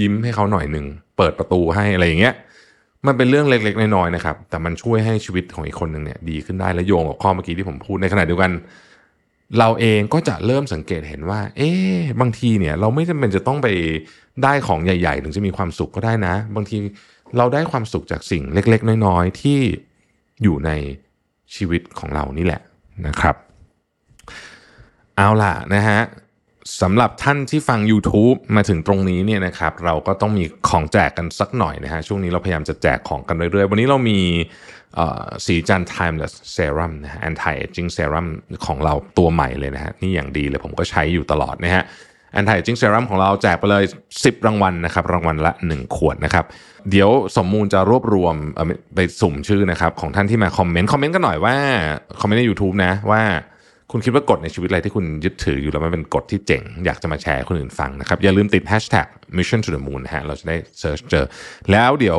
[0.00, 2.34] ยิ้มให้เขาหน่อยหนึ่งเปิดประตูให้อะไรอย่างเงี้ย
[3.06, 8.52] มันเป็นเรื่องเล็กๆน้อยๆนะครับ แต่มันช่วยให้ชีวิตของอีกคนหนึ่งเนี่ยดีขึ้นได้และโยงกับข้อเมื่อกี้ที่ผมพูดในขณะเดียวกัน
[9.58, 11.70] เราเองก็จะเริ่มสังเกตเห็นว่า เอ๊
[12.20, 13.68] บางทีเนี่ย เราไม่จำเป็นจะต้องไป
[14.42, 16.76] ได้ของใหญ่ ๆ ถึงจะมีความสุขก็ได้นะ บางที
[17.38, 19.60] เราได้ความสุขจากสิ่งเล็ก ๆ น้อยๆที่
[20.42, 20.70] อยู่ใน
[21.54, 22.60] ชีวิตของเรานี่แหละ
[23.06, 23.36] นะครับ
[25.18, 26.00] เอาล่ะนะฮะ
[26.82, 34.18] สำหรับท่านที่ฟัง YouTube มาถึงตรงนี้เนี่ยนะครับเราก็ต้องมีของแจกกันสักหน่อยนะฮะช่วงนี้เราพยายามจะแจกของกันเรื่อยๆ วันนี้เรามี
[35.46, 38.26] สีจัน timeless serum นะฮะ anti aging serum
[38.66, 41.82] ของเราตัวใหม่เลยนะฮะนี่อย่างดีเลยผมก็ใช้อยู่ตลอดนะฮะ
[42.38, 46.44] anti aging serum ของเราแจกไปเลย 10 รางวัลนะครับรางวัลละ 1 ขวดนะครับ
[46.90, 48.34] เดี๋ยวสมมูลจะรวบรวม
[48.94, 51.56] ไปสุ่มชื่อนะครับของท่านที่มาคอมเมนต์คอมเมนต์กันหน่อยว่า
[52.20, 53.22] คอมเมนต์ใน YouTube นะว่า
[53.90, 59.06] คุณคิดว่ากฎในชีวิตอะไรที่คุณยึดถืออยู่แล้วมันเป็นกฎที่เจ๋ง อยากจะมาแชร์คนอื่นฟังนะครับ อย่าลืมติด hashtag
[59.38, 61.24] mission to the moon นะฮะเราจะได้เซิร์ชเจอ
[61.70, 62.18] แล้วเดี๋ยว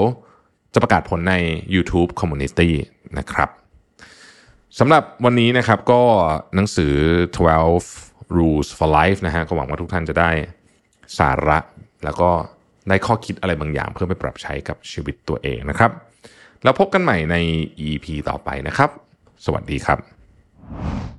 [0.74, 1.36] จะประกาศผลใน
[1.76, 2.70] YouTube Community
[3.18, 3.50] นะครับ
[4.80, 6.02] สำหรับวันนี้นะครับก็
[6.56, 6.94] หนังสือ
[7.60, 10.32] 12 rules for life นะฮะก็หวังว่าทุกท่านจะได้
[11.18, 11.60] สาระ
[12.04, 12.30] แล้วก็
[12.90, 15.92] ได้ข้อคิดอะไรบางอย่าง เพื่อไปปรับใช้กับชีวิตตัวเองนะครับ
[16.64, 17.36] แล้วพบกันใหม่ใน
[17.88, 18.90] EP ต่อไปนะครับ
[19.46, 21.19] สวัสดีครับ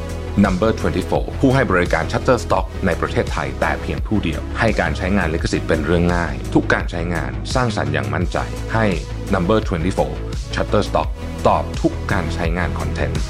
[0.45, 0.71] Number
[1.07, 8.37] 24 ผู้ให้บริการ Shutterstock ในประเทศไทยแต่เพียงผู้เดียว ให้การใช้งานลิขสิทธิ์เป็นเรื่องง่าย ทุกการใช้งานสร้างสรรค์อย่างมั่นใจ
[8.73, 8.85] ให้
[9.33, 9.59] Number
[10.07, 11.09] 24 Shutterstock
[11.47, 13.21] ตอบทุกการใช้งานคอนเทนต์